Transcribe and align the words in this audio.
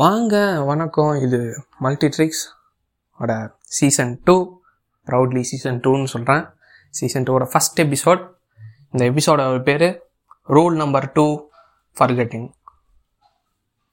வாங்க 0.00 0.34
வணக்கம். 0.68 1.14
இது 1.24 1.38
மல்டி 1.84 2.08
ட்ரிக்ஸ் 2.14 2.42
ஓட 3.20 3.32
சீசன் 3.76 4.12
டூ 4.24 4.34
ப்ரௌட்லி 5.06 5.40
சீசன் 5.50 5.78
டூன்னு 5.84 6.10
சொல்கிறேன் 6.12 6.44
சீசன் 6.98 7.24
டூவோட 7.28 7.46
ஃபஸ்ட் 7.52 7.80
எபிசோட் 7.84 8.22
இந்த 8.92 9.02
எபிசோட 9.10 9.62
பேர் 9.68 9.84
ரூல் 10.56 10.76
நம்பர் 10.80 11.06
டூ 11.16 11.24
ஃபர்கெட்டிங் 12.00 12.46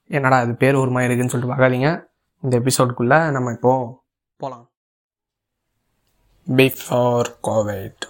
என்னடா 0.09 0.39
அது 0.39 0.53
பேர் 0.63 0.77
ஒரு 0.81 0.91
மாதிரி 0.95 1.07
இருக்குன்னு 1.07 1.33
சொல்லிட்டு 1.33 1.53
பார்க்காதீங்க. 1.53 1.89
இந்த 2.43 2.53
எபிசோடுக்குள்ளே 2.59 3.19
நம்ம 3.37 3.53
இப்போது 3.55 3.87
போகலாம் 4.37 4.67
பிஃபோர் 6.47 7.31
கோவிட் 7.47 8.05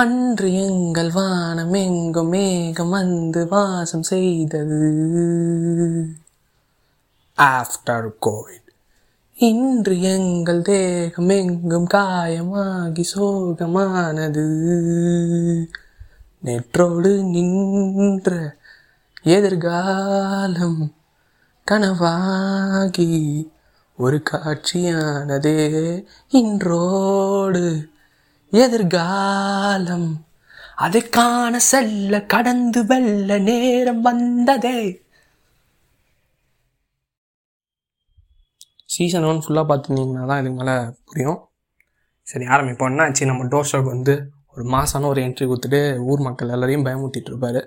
அன்று 0.00 0.50
எங்கள் 0.64 1.12
வானம் 1.18 1.78
எங்கும் 1.84 2.32
மேகம் 2.34 2.92
வந்து 2.96 3.44
வாசம் 3.54 4.04
செய்தது. 4.10 4.80
ஆஃப்டர் 7.40 8.08
கோவிட் 8.26 8.68
இன்று 9.34 10.02
எங்கள் 10.02 10.62
தேகம் 10.62 11.28
எங்கும் 11.28 11.86
காயமாகி 11.86 13.04
சோகமானது. 13.14 14.44
நேற்றோடு 16.44 17.22
நின்ற 17.22 18.56
எதிர்காலம் 19.22 20.94
கனவாகி 21.70 23.46
ஒரு 23.96 24.22
காட்சியானதே. 24.30 26.04
இன்றோடு 26.28 27.88
எதிர்காலம் 28.50 30.24
அதை 30.76 31.08
காண 31.08 31.58
செல்ல 31.58 32.22
கடந்து 32.22 32.86
வெல்ல 32.86 33.38
நேரம் 33.38 34.00
வந்ததே. 34.00 35.02
சீசன் 38.94 39.26
ஒன் 39.30 39.40
ஃபுல்லாக 39.44 39.64
பார்த்துருந்தீங்கன்னா 39.70 40.24
தான் 40.30 40.40
இதுக்கு 40.40 40.58
மேலே 40.60 40.74
புரியும். 41.08 41.38
சரி 42.30 42.46
ஆரம்பிப்போம் 42.54 42.90
என்னாச்சு 42.92 43.28
நம்ம 43.30 43.44
டோர் 43.52 43.68
ஷோக்கு 43.70 43.90
வந்து 43.96 44.14
ஒரு 44.54 44.64
மாசான 44.74 45.08
ஒரு 45.12 45.20
என்ட்ரி 45.26 45.46
கொடுத்துட்டு 45.50 45.80
ஊர் 46.10 46.22
மக்கள் 46.26 46.52
எல்லாரையும் 46.54 46.86
பயமுத்திட்டு 46.86 47.30
இருப்பார். 47.32 47.60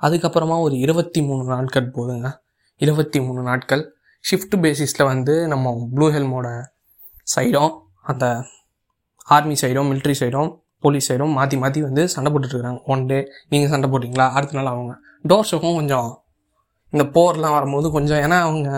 அதுக்கப்புறமா 0.00 0.56
ஒரு 0.66 0.74
இருபத்தி 0.84 1.20
மூணு 1.28 1.44
நாட்கள் 1.52 1.88
போதுங்க. 1.96 2.28
இருபத்தி 2.80 3.18
மூணு 3.26 3.40
நாட்கள் 3.48 3.82
ஷிஃப்ட் 4.24 4.56
பேசிஸில் 4.64 5.08
வந்து 5.12 5.34
நம்ம 5.52 5.72
ப்ளூ 5.94 6.06
ஹெல்மோட 6.14 6.48
சைடும் 7.34 7.72
அந்த 8.10 8.24
ஆர்மி 9.36 9.56
சைடும் 9.62 9.88
மிலிட்ரி 9.90 10.14
சைடும் 10.20 10.50
போலீஸ் 10.84 11.08
சைடும் 11.10 11.32
மாற்றி 11.38 11.56
மாற்றி 11.62 11.80
வந்து 11.86 12.02
சண்டை 12.14 12.28
போட்டுட்ருக்காங்க 12.32 12.80
ஒன் 12.92 13.04
டே 13.10 13.18
நீங்கள் 13.50 13.72
சண்டை 13.72 13.88
போட்டிங்களா 13.92 14.26
அடுத்த 14.36 14.56
நாள் 14.58 14.72
அவங்க. 14.74 14.92
டோர் 15.30 15.48
ஷோக்கும் 15.50 15.78
கொஞ்சம் 15.80 16.10
இந்த 16.92 17.04
போர்லாம் 17.16 17.54
வரும்போது 17.56 17.86
கொஞ்சம் 17.96 18.20
ஏன்னா 18.26 18.36
அவங்க 18.46 18.68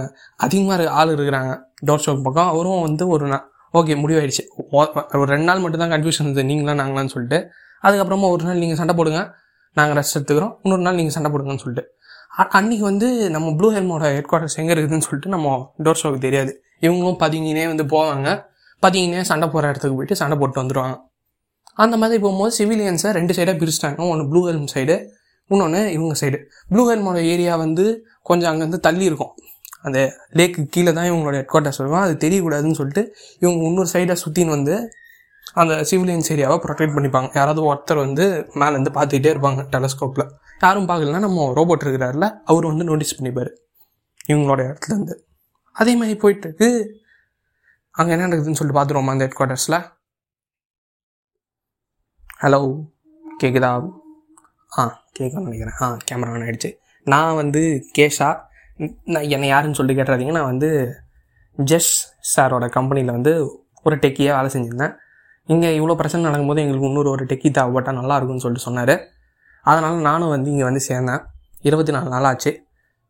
அதிகமாக 0.45 0.87
ஆள் 1.01 1.13
இருக்கிறாங்க. 1.17 1.53
டோர் 1.87 2.01
ஷோக்கு 2.07 2.23
பக்கம் 2.23 2.49
அவரும் 2.49 2.81
வந்து 2.81 3.09
ஒரு 3.09 3.27
நாள் 3.27 3.51
ஓகே 3.75 3.97
முடிவாயிடுச்சு. 3.97 4.47
ஓ- 4.71 4.93
ஒரு 4.93 5.25
ரெண்டு 5.25 5.45
நாள் 5.45 5.59
மட்டும் 5.59 5.81
தான் 5.81 5.91
கன்ஃபியூஷன் 5.91 6.21
இருந்தது. 6.21 6.45
நீங்களா 6.45 6.85
நாங்களான்னு 6.85 7.07
சொல்லிட்டு. 7.07 7.51
அதுக்கப்புறமா 7.83 8.31
ஒரு 8.31 8.45
நாள் 8.45 8.57
நீங்கள் 8.57 8.77
சண்டை 8.77 8.95
போடுங்க. 8.95 9.35
நாங்கள் 9.73 10.03
ரெஸ்ட் 10.03 10.19
எடுத்துக்கிறோம். 10.19 10.55
இன்னொரு 10.63 10.83
நாள் 10.83 10.95
நீங்கள் 10.95 11.13
சண்டை 11.13 11.33
போடுங்கன்னு 11.33 11.59
சொல்லிட்டு. 11.59 11.95
அ- 12.39 12.81
வந்து 12.81 13.31
நம்ம 13.31 13.55
ப்ளூ 13.55 13.73
ஹெல்மோட 13.73 14.01
ஹெட் 14.01 14.27
குவார்ட்டர்ஸ் 14.31 14.57
எங்கே 14.57 14.75
இருக்குதுன்னு 14.75 14.99
சொல்லிட்டு 14.99 15.29
நம்ம 15.29 15.75
டோர் 15.79 15.95
ஷோக்கு 16.03 16.19
தெரியாது. 16.19 16.65
இவங்களும் 16.81 17.17
பதுங்கினே 17.19 17.67
வந்து 17.67 17.85
போவாங்க. 17.85 18.45
பதுங்கினே 18.83 19.21
சண்டை 19.21 19.49
போகிற 19.49 19.69
இடத்துக்கு 19.69 19.91
போயிட்டு 19.91 20.17
சண்டை 20.17 20.39
போட்டு 20.39 20.63
வந்துடுவாங்க 20.63 21.01
அந்த 21.75 21.97
மாதிரி 21.97 22.23
போகும்போது 22.23 22.57
சிவிலியன்ஸை 22.59 23.11
ரெண்டு 23.11 23.35
சைடாக 23.35 23.69
பிரிச்சிட்டாங்க. 23.69 24.09
ஒன்று 24.09 24.29
ப்ளூ 24.29 24.49
ஹெல்ம் 24.49 24.67
சைடு 24.75 25.05
இன்னொன்று 25.47 25.93
இவங்க 25.93 26.15
சைடு 26.21 26.39
ப்ளூ 26.69 26.93
ஹெல்மோட 26.93 27.17
ஏரியா 27.17 27.57
வந்து 27.57 28.07
கொஞ்சம் 28.23 28.61
அங்கேருந்து 28.61 28.79
தள்ளி 28.79 29.05
இருக்கும். 29.05 29.35
அந்த 29.85 29.99
லேக்கு 30.39 30.63
கீழே 30.75 30.93
தான் 30.97 31.09
இவங்களோட 31.11 31.37
ஹெட் 31.41 31.53
குவார்ட்டர்ஸ் 31.53 31.81
வருவோம் 31.81 32.05
அது 32.07 32.15
தெரியக்கூடாதுன்னு 32.25 32.79
சொல்லிட்டு 32.81 33.03
இவங்க 33.43 33.61
இன்னொரு 33.69 33.91
சைடாக 33.93 34.17
சுற்றின்னு 34.23 34.57
வந்து 34.57 34.75
அந்த 35.61 35.75
சிவிலியன்ஸ் 35.91 36.31
ஏரியாவை 36.35 36.57
ப்ரொடெக்ட் 36.65 36.95
பண்ணிப்பாங்க. 36.97 37.29
யாராவது 37.39 37.61
ஒருத்தர் 37.69 38.03
வந்து 38.07 38.25
மேலேருந்து 38.61 38.93
பார்த்துக்கிட்டே 38.97 39.33
இருப்பாங்க 39.35 39.63
டெலஸ்கோப்பில் 39.75 40.27
யாரும் 40.65 40.89
பார்க்கலன்னா 40.91 41.23
நம்ம 41.27 41.47
ரோபோட் 41.59 41.85
இருக்கிறாருல 41.87 42.27
அவர் 42.51 42.71
வந்து 42.71 42.87
நோட்டீஸ் 42.91 43.17
பண்ணிப்பார் 43.19 43.51
இவங்களோட 44.31 44.61
இடத்துல 44.69 44.95
இருந்து. 44.97 45.15
அதே 45.77 45.93
மாதிரி 46.01 46.17
போயிட்டு 46.25 46.47
இருக்கு 46.49 46.69
அங்கே 47.99 48.13
என்ன 48.15 48.27
நடக்குதுன்னு 48.27 48.59
சொல்லிட்டு 48.59 48.79
பார்த்துருவோமா 48.79 49.15
அந்த 49.15 49.27
ஹெட் 49.27 49.39
குவார்ட்டர்ஸில் 49.39 49.79
ஹலோ 52.45 52.61
கேக்குதா? 53.43 53.71
ஆ 54.79 54.83
கேட்கணும்னு 55.19 55.49
நினைக்கிறேன். 55.49 55.77
ஆ 55.83 55.87
கேமரா 56.09 56.33
ஆன் 56.35 56.45
ஆயிடுச்சு. 56.47 56.71
நான் 57.07 57.39
வந்து 57.41 57.63
கேஷா 57.99 58.29
நான் 59.15 59.29
என்னை 59.35 59.47
யாருன்னு 59.53 59.79
சொல்லிட்டு 59.79 60.01
கேட்டுறாதீங்க. 60.01 60.35
நான் 60.39 60.51
வந்து 60.53 60.69
ஜெஸ் 61.59 61.93
சாரோட 62.33 62.67
கம்பெனியில் 62.77 63.17
வந்து 63.17 63.33
ஒரு 63.87 63.97
டெக்கியாக 64.05 64.37
வேலை 64.39 64.49
செஞ்சுருந்தேன். 64.55 64.95
இங்கே 65.53 65.69
இவ்வளோ 65.79 65.95
பிரச்சனை 66.01 66.23
நடக்கும்போது 66.29 66.63
எங்களுக்கு 66.63 66.89
இன்னொரு 66.91 67.11
ஒரு 67.15 67.25
டெக்கி 67.31 67.49
தேவைப்பட்டால் 67.59 67.99
நல்லா 68.01 68.17
இருக்கும்னு 68.19 68.45
சொல்லிட்டு 68.45 68.67
சொன்னார். 68.69 68.95
அதனால் 69.67 70.05
நானும் 70.09 70.33
வந்து 70.35 70.49
இங்கே 70.53 70.67
வந்து 70.69 70.83
சேர்ந்தேன். 70.89 71.23
இருபத்தி 71.69 71.93
நாலு 71.97 72.09
நாள் 72.15 72.29
ஆச்சு. 72.31 72.53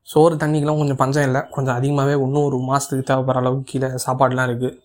சோறு 0.08 0.34
தண்ணிக்கெலாம் 0.42 0.81
கொஞ்சம் 0.82 1.00
பஞ்சம் 1.03 1.26
இல்லை. 1.28 1.41
கொஞ்சம் 1.54 1.76
அதிகமாகவே 1.78 2.14
இன்னும் 2.26 2.47
ஒரு 2.48 2.58
மாதத்துக்கு 2.69 3.04
தேவைப்படுற 3.10 3.41
அளவுக்கு 3.42 3.66
கீழே 3.72 3.88
சாப்பாடுலாம் 4.06 4.48
இருக்குது 4.50 4.76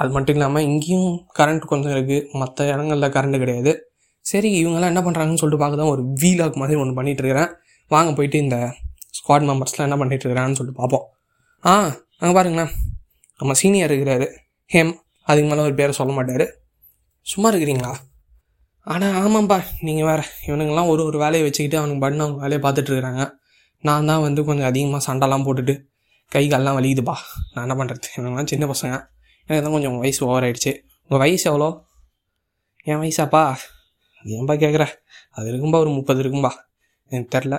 அது 0.00 0.10
மட்டும் 0.16 0.36
இல்லாமல் 0.36 0.66
இங்கேயும் 0.70 1.08
கரண்ட் 1.38 1.64
கொஞ்சம் 1.70 1.94
இருக்குது 1.96 2.26
மற்ற 2.40 2.66
இடங்களில் 2.72 3.14
கரண்ட் 3.16 3.38
கிடையாது. 3.42 3.72
சரி 4.24 4.50
இவங்கெல்லாம் 4.60 4.92
என்ன 4.92 5.02
பண்ணுறாங்கன்னு 5.06 5.40
சொல்லிட்டு 5.42 5.62
பார்க்க 5.62 5.82
தான் 5.82 5.92
ஒரு 5.94 6.02
வீலாக் 6.22 6.60
மாதிரி 6.62 6.76
ஒன்று 6.82 6.98
பண்ணிட்டு 6.98 7.22
இருக்கிறேன். 7.22 7.50
வாங்க 7.90 8.10
போயிட்டு 8.18 8.38
இந்த 8.44 8.56
ஸ்குவாட் 9.14 9.46
மெம்பர்ஸ்லாம் 9.48 9.86
என்ன 9.88 9.96
பண்ணிட்டு 9.96 10.24
இருக்கிறான்னு 10.28 10.58
சொல்லிட்டு 10.58 10.80
பார்ப்போம். 10.80 11.06
ஆ 11.64 11.72
அங்கே 12.18 12.34
பாருங்களேன். 12.34 12.72
நம்ம 13.38 13.52
சீனியர் 13.52 13.90
இருக்கிறாரு. 13.90 14.26
ஹேம் 14.72 14.92
அதுக்கு 15.22 15.48
மேலே 15.50 15.62
ஒரு 15.62 15.74
பேரை 15.74 15.92
சொல்ல 15.92 16.12
மாட்டார். 16.12 16.46
சும்மா 17.26 17.52
இருக்கிறீங்களா? 17.52 17.92
ஆனால் 18.86 19.16
ஆமாம்ப்பா 19.22 19.58
நீங்கள் 19.80 20.04
வேறு 20.04 20.24
இவனுங்கெல்லாம் 20.46 20.86
ஒரு 20.86 21.04
ஒரு 21.04 21.18
வேலையை 21.18 21.42
வச்சுக்கிட்டு 21.46 21.78
அவனுக்கு 21.78 22.00
பண்ண 22.00 22.22
அவங்க 22.24 22.40
வேலையை 22.40 22.60
பார்த்துட்ருக்குறாங்க 22.64 23.22
நான் 23.80 24.06
தான் 24.06 24.20
வந்து 24.20 24.44
கொஞ்சம் 24.44 24.66
அதிகமாக 24.66 25.12
சண்டைலாம் 25.12 25.44
போட்டுட்டு 25.46 25.74
கை 26.32 26.48
கால்லாம் 26.48 26.76
வலிக்குதுப்பா. 26.78 27.16
நான் 27.52 27.70
என்ன 27.70 27.84
பண்ணுறது 27.84 28.08
இவனுங்கெல்லாம் 28.16 28.46
சின்ன 28.46 28.66
பசங்க. 28.66 28.96
எனக்கு 29.46 29.62
தான் 29.62 29.72
கொஞ்சம் 29.72 29.98
வயசு 29.98 30.26
ஓவர் 30.26 30.42
ஆகிடுச்சு 30.42 30.72
உங்கள் 31.02 31.18
வயசு 31.18 31.50
எவ்வளோ? 31.50 31.68
என் 32.82 33.00
வயசாப்பா? 33.02 33.42
அது 34.18 34.30
ஏன்பா 34.38 34.54
கேட்குற 34.64 34.84
அது 35.30 35.46
இருக்கும்பா 35.52 35.78
ஒரு 35.78 35.90
முப்பது 35.90 36.22
இருக்கும்பா. 36.22 36.50
எனக்கு 37.10 37.38
தெரில 37.38 37.56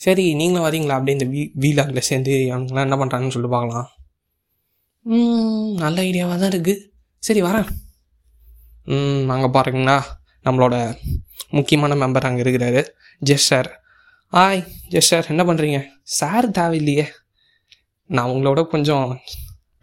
சரி 0.00 0.24
நீங்களும் 0.40 0.66
வரீங்களா? 0.66 0.96
அப்படியே 0.98 1.16
இந்த 1.18 1.26
வீ 1.34 1.42
வீலாகில் 1.62 2.06
சேர்ந்து 2.08 2.32
அவனுங்களாம் 2.52 2.86
என்ன 2.88 2.96
பண்ணுறாங்கன்னு 3.00 3.34
சொல்லி 3.36 3.50
பார்க்கலாம். 3.54 3.88
ம், 5.06 5.70
நல்ல 5.82 5.96
ஐடியாவாக 6.08 6.38
தான் 6.42 6.52
இருக்குது 6.52 6.82
சரி 7.22 7.40
வரேன். 7.48 7.68
ம் 8.86 9.30
அங்கே 9.34 9.48
பாருங்கண்ணா 9.56 9.96
நம்மளோட 10.46 10.74
முக்கியமான 11.58 11.94
மெம்பர் 12.02 12.28
அங்கே 12.28 12.42
இருக்கிறாரு. 12.44 12.82
Yes 13.22 13.48
sir. 13.50 13.68
Aye 14.32 14.62
yes 14.92 15.10
sir 15.12 15.30
என்ன 15.32 15.42
பண்ணுறீங்க 15.48 15.78
சார் 16.18 16.46
தேவையில்லையே. 16.58 17.06
நான் 18.10 18.30
உங்களோட 18.32 18.60
கொஞ்சம் 18.74 19.06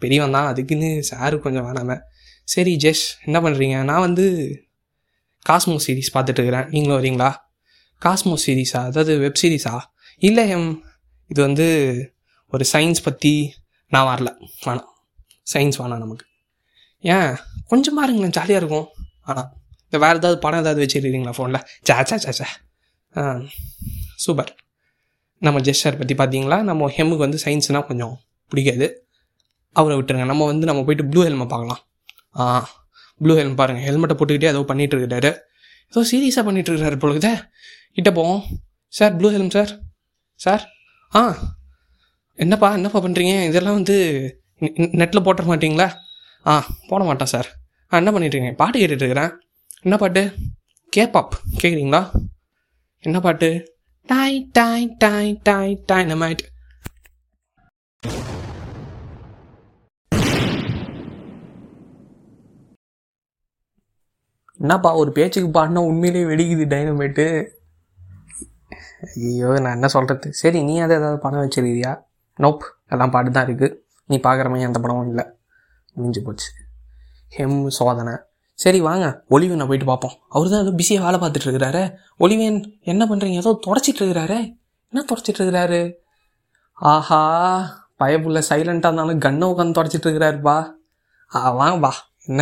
பெரியவன் 0.01 0.35
தான். 0.37 0.49
அதுக்குன்னு 0.51 0.89
சாரு 1.11 1.35
கொஞ்சம் 1.45 1.65
வேணாமே 1.67 1.97
சரி 2.47 2.73
ஜெஸ் 2.83 3.03
என்ன 3.27 3.37
பண்ணுறீங்க 3.45 3.75
நான் 3.89 4.05
வந்து 4.07 4.25
காஸ்மோ 5.45 5.77
சீரிஸ் 5.85 6.13
பார்த்துட்டு 6.15 6.39
இருக்கிறேன். 6.39 6.67
நீங்களும் 6.73 6.99
வரீங்களா? 6.99 7.29
காஸ்மோ 8.01 8.35
சீரிஸா 8.45 8.79
அதாவது 8.89 9.13
வெப் 9.23 9.39
சீரிஸா 9.41 9.73
இல்லை 10.21 10.43
எம் 10.55 10.69
இது 11.29 11.39
வந்து 11.47 11.67
ஒரு 12.53 12.65
சயின்ஸ் 12.73 13.05
பற்றி 13.07 13.33
நான் 13.91 14.07
வரல. 14.09 14.29
வேணாம். 14.65 14.89
சயின்ஸ் 15.53 15.79
வேணாம் 15.81 16.03
நமக்கு. 16.03 16.25
ஏன்? 17.03 17.31
கொஞ்சம் 17.71 17.97
பாருங்களேன் 17.99 18.35
ஜாலியாக 18.37 18.61
இருக்கும். 18.61 18.87
ஆனால் 19.29 19.47
இந்த 19.85 19.97
வேறு 20.03 20.19
ஏதாவது 20.21 20.37
படம் 20.45 20.61
ஏதாவது 20.63 20.81
வச்சுருக்கீங்களா 20.83 21.33
ஃபோனில் 21.37 21.63
சே 21.87 21.95
சே 22.09 22.17
சே 22.25 22.31
சே 22.39 22.47
ஆ 23.15 23.23
சூப்பர் 24.23 24.51
நம்ம 25.41 25.59
ஜெஸ்டர் 25.67 25.97
பற்றி 26.01 26.15
பார்த்தீங்களா 26.21 26.57
நம்ம 26.69 26.87
ஹெம்முக்கு 26.97 27.25
வந்து 27.25 27.39
சயின்ஸ்னால் 27.45 27.87
கொஞ்சம் 27.89 28.13
பிடிக்காது. 28.51 28.87
அவரை 29.75 29.95
விட்டுருங்க. 29.97 30.25
நம்ம 30.31 30.45
வந்து 30.51 30.65
நம்ம 30.69 30.81
போயிட்டு 30.87 31.05
ப்ளூ 31.11 31.21
ஹெல்மை 31.27 31.47
பார்க்கலாம். 31.53 31.81
ஆ 32.39 32.43
ப்ளூ 33.21 33.33
ஹெல்ம் 33.39 33.57
பாருங்கள் 33.61 33.85
ஹெல்மெட்டை 33.87 34.15
போட்டுக்கிட்டே 34.19 34.49
ஏதோ 34.53 34.61
பண்ணிகிட்டு 34.71 34.97
இருக்காரு. 34.97 35.31
ஏதோ 35.91 36.01
சீரியஸாக 36.11 36.43
பண்ணிகிட்டு 36.47 36.71
இருக்காரு 36.73 36.97
பொழுது 37.03 37.31
கிட்ட 37.97 38.09
போவோம். 38.19 38.43
Sir 38.93 39.13
blue 39.19 39.29
helm 39.35 39.53
sir 39.55 39.71
sir? 40.43 40.63
ஆ. 41.13 41.21
என்னப்பா 42.39 42.73
என்னப்பா 42.73 42.99
பண்ணுறீங்க 42.99 43.33
இதெல்லாம் 43.43 43.73
வந்து 43.73 43.97
நெட்டில் 44.99 45.25
போட்டுற 45.25 45.45
மாட்டீங்களா? 45.45 45.87
ஆ 46.45 46.53
போட 46.87 47.03
மாட்டேன் 47.03 47.27
சார். 47.27 47.49
ஆ 47.91 47.97
என்ன 47.97 48.11
பண்ணிட்டு 48.11 48.35
இருக்கீங்க? 48.35 48.57
பாட்டு 48.57 48.79
கேட்டுட்ருக்கிறேன் 48.79 49.31
என்ன 49.81 49.97
பாட்டு? 49.97 50.23
கேப்பாப் 50.93 51.35
கேட்குறீங்களா 51.61 52.01
என்ன 53.03 53.19
பாட்டு? 53.19 53.49
டாய் 54.09 54.47
டாய் 54.51 54.87
டாய் 54.97 55.39
டாய் 55.43 55.79
டாய் 55.85 56.05
நம்ம 56.05 56.25
என்னப்பா 64.59 64.95
ஒரு 64.95 65.11
பேச்சுக்கு 65.11 65.49
பாடினா 65.51 65.81
உண்மையிலேயே 65.81 66.25
வெடிக்குது 66.25 66.65
டைனமேட்டு 66.65 67.25
ஐயோ 69.03 69.47
நான் 69.63 69.75
என்ன 69.77 69.87
சொல்கிறது 69.95 70.27
சரி 70.41 70.59
நீ 70.69 70.73
அதை 70.79 70.93
ஏதாவது 70.99 71.17
படம் 71.25 71.43
வச்சிருக்கியா? 71.43 71.93
நோப் 72.39 72.63
எல்லாம் 72.93 73.13
பாட்டு 73.15 73.31
தான் 73.31 73.47
இருக்குது 73.47 73.75
நீ 74.09 74.15
பார்க்குற 74.17 74.47
மாதிரி 74.51 74.67
எந்த 74.69 74.79
படமும் 74.83 75.09
இல்லை. 75.11 75.25
முடிஞ்சு 75.95 76.21
போச்சு. 76.21 76.49
ஹெம் 77.31 77.59
சோதனை. 77.77 78.13
சரி 78.59 78.79
வாங்க. 78.81 79.05
ஒளிவனை 79.29 79.65
போயிட்டு 79.69 79.87
பார்ப்போம். 79.91 80.15
அவர் 80.29 80.51
தான் 80.53 80.63
ஏதோ 80.65 80.73
பிஸியாக 80.79 81.05
வேலை 81.05 81.17
பார்த்துட்டு 81.19 81.47
இருக்கிறாரு 81.47 81.81
ஒளிவன் 82.19 82.59
என்ன 82.91 83.03
பண்ணுறீங்க 83.11 83.39
ஏதோ 83.43 83.51
தொடச்சிட்டு 83.67 84.01
இருக்கிறாரு 84.01 84.37
என்ன 84.93 85.03
தொடச்சிட்டு 85.11 85.39
இருக்கிறாரு 85.41 85.81
ஆஹா 86.77 87.21
பயப்புள்ள 87.97 88.39
சைலண்ட்டாக 88.49 88.89
இருந்தாலும் 88.89 89.19
கண்ணை 89.19 89.45
உட்காந்து 89.51 89.77
தொடச்சிட்டு 89.79 90.07
இருக்கிறாருப்பா 90.07 90.55
ஆ 91.31 91.39
வாங்கப்பா 91.59 91.91
என்ன 92.25 92.41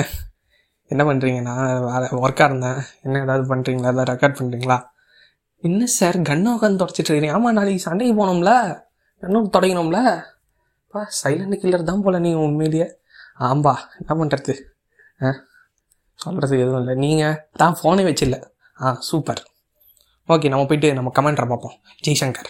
என்ன 0.91 1.01
பண்ணுறீங்க 1.09 1.41
நான் 1.41 1.59
வேறு 1.87 2.21
ஒர்க்காக 2.23 2.47
இருந்தேன். 2.49 2.79
என்ன 3.03 3.19
ஏதாவது 3.19 3.43
பண்ணுறீங்களா 3.53 3.91
ஏதாவது 3.93 4.11
ரெக்கார்ட் 4.11 4.39
பண்ணுறீங்களா 4.39 4.77
என்ன 5.63 5.87
சார் 5.93 6.17
கண்ணை 6.21 6.49
உட்காந்து 6.53 6.81
தொடச்சிட்டு 6.81 7.09
இருக்கிறீங்க 7.09 7.35
ஆமாம் 7.35 7.53
நாளைக்கு 7.53 7.85
சண்டைக்கு 7.85 8.13
போனோம்ல 8.15 8.51
கண்ணும் 9.23 9.51
தொடங்கணும்ல 9.55 9.99
பா 10.93 11.01
சைலண்ட் 11.19 11.59
கில்லர் 11.61 11.89
தான் 11.89 12.01
போல 12.01 12.19
நீங்கள் 12.19 12.45
உண்மையிலேயே. 12.45 12.87
ஆம்பா 13.39 13.73
என்ன 13.99 14.11
பண்ணுறது 14.19 14.53
ஆ? 15.21 15.29
சொல்கிறதுக்கு 16.19 16.63
எதுவும் 16.63 16.81
இல்லை. 16.81 16.95
நீங்கள் 16.95 17.37
தான் 17.53 17.77
ஃபோனே 17.77 18.03
வச்சில்ல. 18.07 18.37
ஆ 18.77 18.93
சூப்பர் 19.01 19.41
ஓகே 20.29 20.49
நம்ம 20.49 20.65
போயிட்டு 20.65 20.89
நம்ம 20.93 21.11
கமெண்ட்ரை 21.15 21.47
பார்ப்போம். 21.47 21.75
ஜெய்சங்கர். 22.03 22.49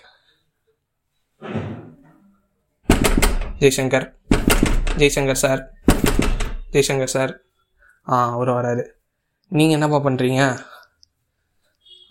ஜெய்சங்கர். 3.61 4.07
ஜெய்சங்கர் 4.97 5.41
சார் 5.43 5.61
ஜெய்சங்கர் 6.73 7.13
சார் 7.15 7.33
ஆ 8.07 8.17
அவர் 8.33 8.51
வராரு. 8.51 8.83
நீங்கள் 9.51 9.77
என்னப்பா 9.77 9.99
பண்ணுறீங்க 9.99 10.41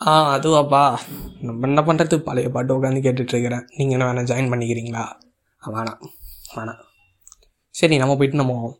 ஆ 0.06 0.38
அதுவாப்பா. 0.38 0.99
நம்ம 1.41 1.67
என்ன 1.67 1.81
பண்ணுறது 1.81 2.19
பழைய 2.19 2.50
பாட்டு 2.50 2.82
உட்காந்து 2.82 3.02
கேட்டுட்ருக்கிறேன் 3.06 3.67
நீங்கள் 3.76 3.99
என்ன 3.99 4.05
வேணால் 4.08 4.25
ஜாயின் 4.25 4.52
பண்ணிக்கிறீங்களா? 4.52 5.05
வேணாம். 5.67 6.00
வேணாம். 6.56 6.79
சரி 7.70 7.97
நம்ம 7.97 8.17
போயிட்டு 8.17 8.38
நம்ம 8.38 8.79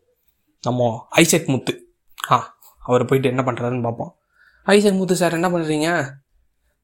நம்ம 0.61 1.05
ஐசக் 1.09 1.47
முத்து. 1.47 1.93
ஆ 2.31 2.55
அவர் 2.79 3.05
போயிட்டு 3.05 3.29
என்ன 3.29 3.51
பண்ணுறாருன்னு 3.51 3.81
பார்ப்போம். 3.81 4.15
ஐசக் 4.63 4.93
முத்து 4.93 5.15
சார் 5.15 5.33
என்ன 5.33 5.49
பண்ணுறீங்க 5.49 6.19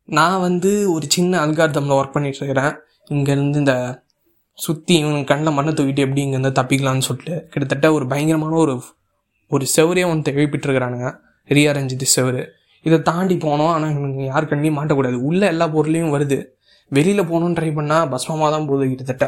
நான் 0.05 0.39
வந்து 0.39 0.91
ஒரு 0.91 1.05
சின்ன 1.09 1.45
அல்கார்தமில் 1.45 1.97
ஒர்க் 1.99 2.15
பண்ணிகிட்ருக்கிறேன் 2.15 2.77
இங்கேருந்து 3.09 3.55
இந்த 3.55 4.05
சுற்றி 4.53 4.97
இவன் 4.97 5.23
கண்ணில் 5.23 5.53
மண்ணை 5.53 5.73
தூக்கிட்டு 5.73 5.97
எப்படி 5.97 6.21
இங்கேருந்து 6.25 6.57
தப்பிக்கலாம்னு 6.59 6.99
சொல்லிட்டு 6.99 7.47
கிட்டத்தட்ட 7.49 7.93
ஒரு 7.93 8.07
பயங்கரமான 8.07 8.55
ஒரு 8.55 8.83
ஒரு 9.49 9.65
செவரே 9.75 10.07
வந்து 10.07 10.31
எழுப்பிட்டுருக்குறானுங்க 10.31 11.19
ரீஅரேஞ்சு 11.47 12.07
செவரு. 12.15 12.47
இதை 12.87 12.97
தாண்டி 13.09 13.35
போனோம். 13.45 13.71
ஆனால் 13.75 13.91
இவனுங்க 13.95 14.23
யார் 14.31 14.51
கண்ணியும் 14.51 14.77
மாட்டக்கூடாது. 14.79 15.17
உள்ளே 15.29 15.45
எல்லா 15.53 15.65
பொருளையும் 15.75 16.13
வருது. 16.15 16.37
வெளியில் 16.91 17.29
போகணுன்னு 17.29 17.57
ட்ரை 17.57 17.69
பண்ணால் 17.77 18.09
பஸ்மமாக 18.13 18.49
தான் 18.55 18.67
போகுது 18.69 18.85
கிட்டத்தட்ட. 18.91 19.25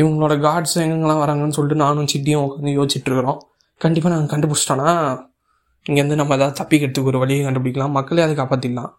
இவங்களோட 0.00 0.34
காட்ஸ் 0.46 0.76
எங்கெங்கெல்லாம் 0.82 1.22
வராங்கன்னு 1.24 1.56
சொல்லிட்டு 1.56 1.82
நானும் 1.84 2.10
சிட்டியும் 2.12 2.44
உட்காந்து 2.46 2.76
யோசிச்சுட்ருக்குறோம். 2.78 3.38
கண்டிப்பாக 3.84 4.12
நாங்கள் 4.14 4.32
கண்டுபிடிச்சிட்டோன்னா 4.32 4.90
இங்கேருந்து 5.86 6.18
நம்ம 6.20 6.36
ஏதாவது 6.38 6.58
தப்பிக்கிறதுக்கு 6.60 7.10
ஒரு 7.12 7.20
வழியை 7.22 7.42
கண்டுபிடிக்கலாம். 7.46 7.94
மக்களே 7.98 8.24
அதை 8.24 8.34
காப்பாற்றிடலாம் 8.40 8.92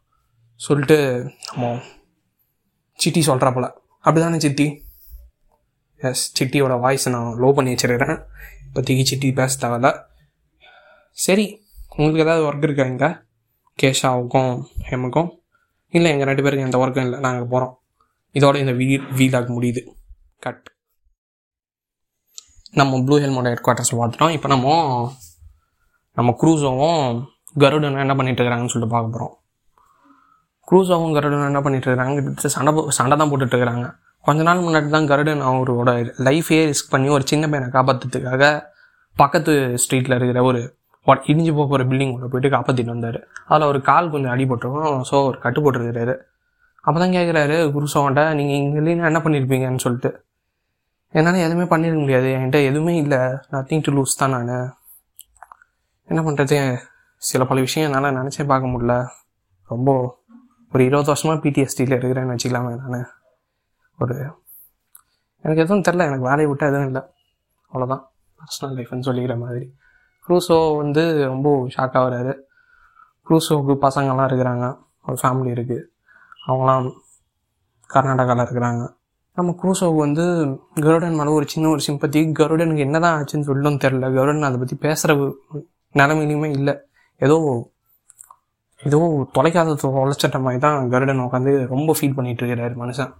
சொல்லிட்டு 0.59 0.97
நம்ம 1.49 1.69
சிட்டி 2.99 3.21
சொல்கிறாப்புல 3.27 3.67
அப்படிதானே 4.05 4.39
சித்தி? 4.45 4.67
எஸ் 6.09 6.23
சிட்டியோட 6.37 6.75
வாய்ஸை 6.83 7.09
நான் 7.15 7.39
லோ 7.41 7.49
பண்ணி 7.57 7.73
வச்சிருக்கிறேன். 7.73 8.21
இப்போதைக்கு 8.65 9.03
சிட்டி 9.11 9.27
பேச 9.39 9.53
தேவையில்ல 9.63 9.89
சரி 11.25 11.45
உங்களுக்கு 11.95 12.23
ஏதாவது 12.25 12.43
ஒர்க் 12.47 12.65
இருக்கா 12.67 12.85
இங்கே? 12.93 13.09
கேஷாவுக்கும் 13.79 14.51
ஹெமுக்கும் 14.89 15.29
இல்லை 15.93 16.11
எங்கள் 16.11 16.27
ரெண்டு 16.27 16.43
பேருக்கும் 16.43 16.67
எந்த 16.67 16.77
ஒர்க்கும் 16.77 17.05
இல்லை. 17.05 17.19
நாங்கள் 17.19 17.47
போகிறோம் 17.47 17.73
இதோட 18.35 18.55
இந்த 18.55 18.71
வீ 18.71 18.85
வீலாக் 19.17 19.55
முடியுது. 19.55 19.81
கட் 20.39 20.67
நம்ம 22.73 23.01
ப்ளூ 23.03 23.17
ஹெல்மோட 23.17 23.47
ஹெட் 23.47 23.65
குவார்ட்டர்ஸ் 23.65 23.97
பார்த்துட்டோம். 23.97 24.29
இப்போ 24.29 24.47
நம்ம 24.47 24.67
நம்ம 26.17 26.35
க்ரூஸோவும் 26.41 27.03
கருடனும் 27.59 27.97
என்ன 27.97 28.15
பண்ணிட்டு 28.15 28.43
இருக்கிறாங்கன்னு 28.43 28.67
சொல்லிட்டு 28.67 28.95
பார்க்க 28.95 29.11
போகிறோம் 29.11 29.33
க்ரூஸோவும் 30.67 31.13
கருடனும் 31.13 31.45
என்ன 31.45 31.61
பண்ணிட்டு 31.61 31.87
இருக்கிறாங்க 31.87 32.19
சண்டை 32.47 32.73
போ- 32.73 32.87
சண்டை 32.89 33.17
தான் 33.17 33.31
போட்டுட்டு 33.31 33.55
இருக்கிறாங்க 33.55 33.85
கொஞ்ச 34.25 34.43
நாள் 34.43 34.59
முன்னாடி 34.59 34.89
தான் 34.89 35.07
கருடன் 35.07 35.41
அவரோட 35.41 35.91
லைஃபே 36.19 36.59
ரிஸ்க் 36.65 36.89
பண்ணி 36.89 37.09
ஒரு 37.09 37.27
சின்ன 37.27 37.49
பையனை 37.49 37.71
காப்பாற்றுறதுக்காக 37.71 38.43
பக்கத்து 39.15 39.53
ஸ்ட்ரீட்டில் 39.83 40.15
இருக்கிற 40.15 40.43
ஒரு 40.43 40.61
இடிஞ்சு 41.07 41.51
போக 41.57 41.65
போகிற 41.67 41.83
பில்டிங் 41.91 42.13
உள்ள 42.15 42.25
போயிட்டு 42.31 42.49
காப்பாற்றிட்டு 42.55 42.93
வந்தார். 42.95 43.19
அதில் 43.51 43.69
ஒரு 43.71 43.79
கால் 43.81 44.11
கொஞ்சம் 44.13 44.33
அடிபட்டுருக்கும் 44.33 44.99
ஸோ 45.09 45.15
ஒரு 45.29 45.37
கட்டு 45.45 45.59
போட்டிருக்கிறாரு. 45.63 46.15
அப்போ 46.85 46.97
தான் 47.03 47.15
கேட்குறாரு 47.17 47.55
குருசோன்ட்ட 47.75 48.23
நீங்கள் 48.39 48.57
இங்கே 48.59 48.77
இல்லைன்னா 48.81 49.07
என்ன 49.11 49.19
பண்ணியிருப்பீங்கன்னு 49.25 49.83
சொல்லிட்டு. 49.85 50.11
என்னால் 51.13 51.43
எதுவுமே 51.47 51.65
பண்ணிட 51.73 51.95
முடியாது. 52.01 52.27
என்கிட்ட 52.35 52.59
எதுவுமே 52.69 52.93
இல்லை. 53.03 53.19
நத்திங் 53.53 53.83
டு 53.87 53.91
லூஸ் 53.97 54.19
தான் 54.21 54.33
நான். 54.35 54.53
என்ன 56.09 56.21
பண்ணுறது 56.27 56.57
சில 57.21 57.43
பல 57.49 57.59
விஷயம் 57.67 57.87
என்னால் 57.87 58.15
நினச்சே 58.19 58.45
பார்க்க 58.51 58.73
முடில 58.73 58.93
ரொம்ப 59.69 59.89
ஒரு 60.71 60.83
இருபது 60.87 61.09
வருஷமாக 61.11 61.37
பிடிஎஸ்டியில் 61.43 61.97
இருக்கிறேன்னு 61.97 62.33
வச்சுக்கலாமே 62.35 62.71
நான். 62.81 63.09
ஒரு 63.99 64.15
எனக்கு 65.43 65.61
எதுவும் 65.63 65.85
தெரில 65.87 66.05
எனக்கு 66.09 66.27
வேலையை 66.29 66.47
விட்டு 66.49 66.65
எதுவும் 66.71 66.89
இல்லை. 66.91 67.03
அவ்வளோதான் 67.71 68.03
பர்சனல் 68.39 68.75
லைஃப்னு 68.77 69.07
சொல்லிக்கிற 69.09 69.35
மாதிரி. 69.43 69.63
க்ரூசோ 70.31 70.57
வந்து 70.81 71.03
ரொம்ப 71.31 71.47
ஷாக் 71.75 71.95
ஆகிறாரு 72.01 72.33
க்ரூசோவுக்கு 73.27 73.73
பசங்கள்லாம் 73.85 74.29
இருக்கிறாங்க. 74.29 74.65
ஒரு 75.07 75.17
ஃபேமிலி 75.21 75.49
இருக்குது 75.55 75.83
அவங்களாம் 76.47 76.85
கர்நாடகாவில் 77.89 78.43
இருக்கிறாங்க. 78.45 78.83
நம்ம 79.37 79.53
க்ரூசோவுக்கு 79.61 80.01
வந்து 80.05 80.25
கருடன் 80.85 81.17
மேலே 81.19 81.31
ஒரு 81.39 81.45
சின்ன 81.53 81.69
ஒரு 81.73 81.81
சிம்பத்தி 81.87 82.21
கருடனுக்கு 82.39 82.85
என்னதான் 82.85 83.17
ஆச்சுன்னு 83.17 83.47
சொல்லும் 83.49 83.79
தெரில 83.83 84.05
கருடன் 84.15 84.47
அதை 84.49 84.57
பற்றி 84.61 84.75
பேசுகிற 84.85 85.13
நிலமையிலுமே 85.99 86.49
இல்லை. 86.59 86.75
ஏதோ 87.21 87.37
ஏதோ 88.87 88.99
தொலைக்காத 89.37 89.75
தொலைச்சிட்ட 89.83 90.39
மாதிரி 90.45 90.61
தான் 90.67 90.89
கருடன் 90.93 91.23
உட்காந்து 91.27 91.53
ரொம்ப 91.73 91.95
ஃபீல் 91.97 92.17
பண்ணிகிட்டு 92.17 92.43
இருக்கிறாரு 92.43 92.75
மனுஷன். 92.83 93.11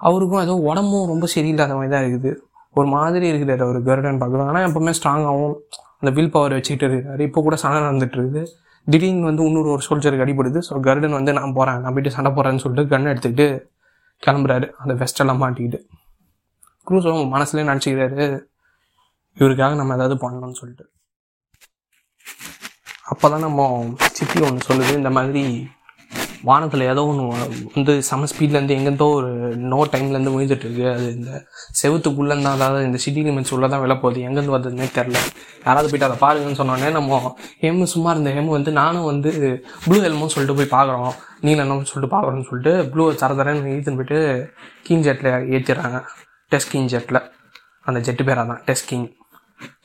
அவருக்கும் 0.00 0.44
ஏதோ 0.46 0.56
உடம்பும் 0.70 1.10
ரொம்ப 1.12 1.26
சரியில்லாத 1.36 1.74
மாதிரி 1.78 1.92
தான் 1.96 2.06
இருக்குது. 2.06 2.32
ஒரு 2.78 2.88
மாதிரி 2.94 3.26
இருக்கிறார் 3.32 3.62
அவர் 3.66 3.78
கருடன் 3.88 4.22
பார்க்கலாம் 4.22 4.48
ஆனால் 4.50 4.66
எப்பவுமே 4.68 4.92
ஸ்ட்ராங்காகவும் 4.98 5.56
அந்த 6.00 6.10
வில் 6.16 6.32
பவர் 6.34 6.54
வச்சுக்கிட்டு 6.56 6.86
இருக்காரு. 6.88 7.22
இப்போ 7.28 7.40
கூட 7.46 7.56
சண்டை 7.62 7.78
நடந்துட்டு 7.86 8.16
இருக்குது 8.18 8.42
திடீர்னு 8.86 9.28
வந்து 9.28 9.44
இன்னொரு 9.50 9.70
ஒரு 9.74 9.82
சோல்ஜருக்கு 9.86 10.24
அடிபடுது. 10.24 10.58
ஸோ 10.66 10.80
கருடன் 10.86 11.16
வந்து 11.18 11.32
நான் 11.38 11.54
போகிறேன் 11.58 11.80
நான் 11.84 11.94
போயிட்டு 11.94 12.12
சண்டை 12.16 12.30
போகிறேன்னு 12.36 12.62
சொல்லிட்டு 12.64 12.90
கன் 12.92 13.10
எடுத்துக்கிட்டு 13.12 13.46
கிளம்புறாரு. 14.22 14.66
அந்த 14.82 14.92
வெஸ்டெல்லாம் 15.02 15.40
மாட்டிக்கிட்டு. 15.44 15.80
க்ரூஸும் 16.88 17.32
மனசுலேயே 17.34 17.68
நினச்சிக்கிறாரு. 17.70 18.26
இவருக்காக 19.40 19.74
நம்ம 19.80 19.96
ஏதாவது 19.98 20.16
பண்ணணும்னு 20.24 20.58
சொல்லிட்டு. 20.60 20.84
அப்போ 23.12 23.26
தான் 23.32 23.44
நம்ம 23.46 23.64
சித்தி 24.18 24.38
ஒன்று 24.46 24.68
சொல்லுது. 24.68 24.92
இந்த 25.00 25.10
மாதிரி 25.16 25.42
வானத்தில் 26.48 26.82
ஏதோ 26.92 27.02
ஒன்று 27.10 27.24
வந்து 27.76 27.92
சம 28.08 28.26
ஸ்பீட்லேருந்து 28.30 28.74
எங்கேருந்தோ 28.76 29.06
ஒரு 29.18 29.30
நோ 29.72 29.78
டைம்லேருந்து 29.92 30.32
விழுந்துட்டு 30.34 30.68
அது 30.94 31.06
இந்த 31.18 31.30
செவத்துக்குள்ளேருந்து 31.80 32.50
அதாவது 32.56 32.80
இந்த 32.88 32.98
சிட்டி 33.04 33.22
லிமிட்ஸ் 33.28 33.54
உள்ளே 33.56 33.68
தான் 33.74 33.82
விழ 33.84 33.94
போகுது. 34.02 34.20
எங்கேருந்து 34.28 34.54
வந்ததுன்னே 34.56 34.88
தெரில 34.98 35.18
யாராவது 35.66 35.90
போயிட்டு 35.90 36.08
அதை 36.08 36.18
பாருங்கன்னு 36.24 36.60
சொன்னோடனே 36.60 36.90
நம்ம 36.98 37.20
ஹெம்மு 37.64 37.86
சும்மா 37.94 38.12
இருந்த 38.16 38.32
ஹெம்மு 38.38 38.56
வந்து 38.58 38.72
நானும் 38.80 39.08
வந்து 39.12 39.32
ப்ளூ 39.86 39.98
ஹெல்மும் 40.06 40.32
சொல்லிட்டு 40.34 40.58
போய் 40.60 40.74
பார்க்குறோம். 40.76 41.12
நீலன்னு 41.46 41.90
சொல்லிட்டு 41.92 42.12
பார்க்குறோன்னு 42.14 42.48
சொல்லிட்டு 42.50 42.74
ப்ளூ 42.94 43.06
தர 43.22 43.32
தரன்னு 43.40 43.74
ஈத்துன்னு 43.76 44.00
போயிட்டு 44.00 44.18
கீன் 44.88 45.06
ஜெட்டில் 45.08 45.30
ஏற்றிடுறாங்க 45.54 46.00
டெஸ்ட் 46.52 46.72
கிங் 46.74 46.90
ஜெட்டில் 46.94 47.20
அந்த 47.88 47.98
ஜெட்டு 48.06 48.22
பேராக 48.28 48.46
தான் 48.52 48.62
டெஸ்ட் 48.68 48.88
கிங் 48.90 49.06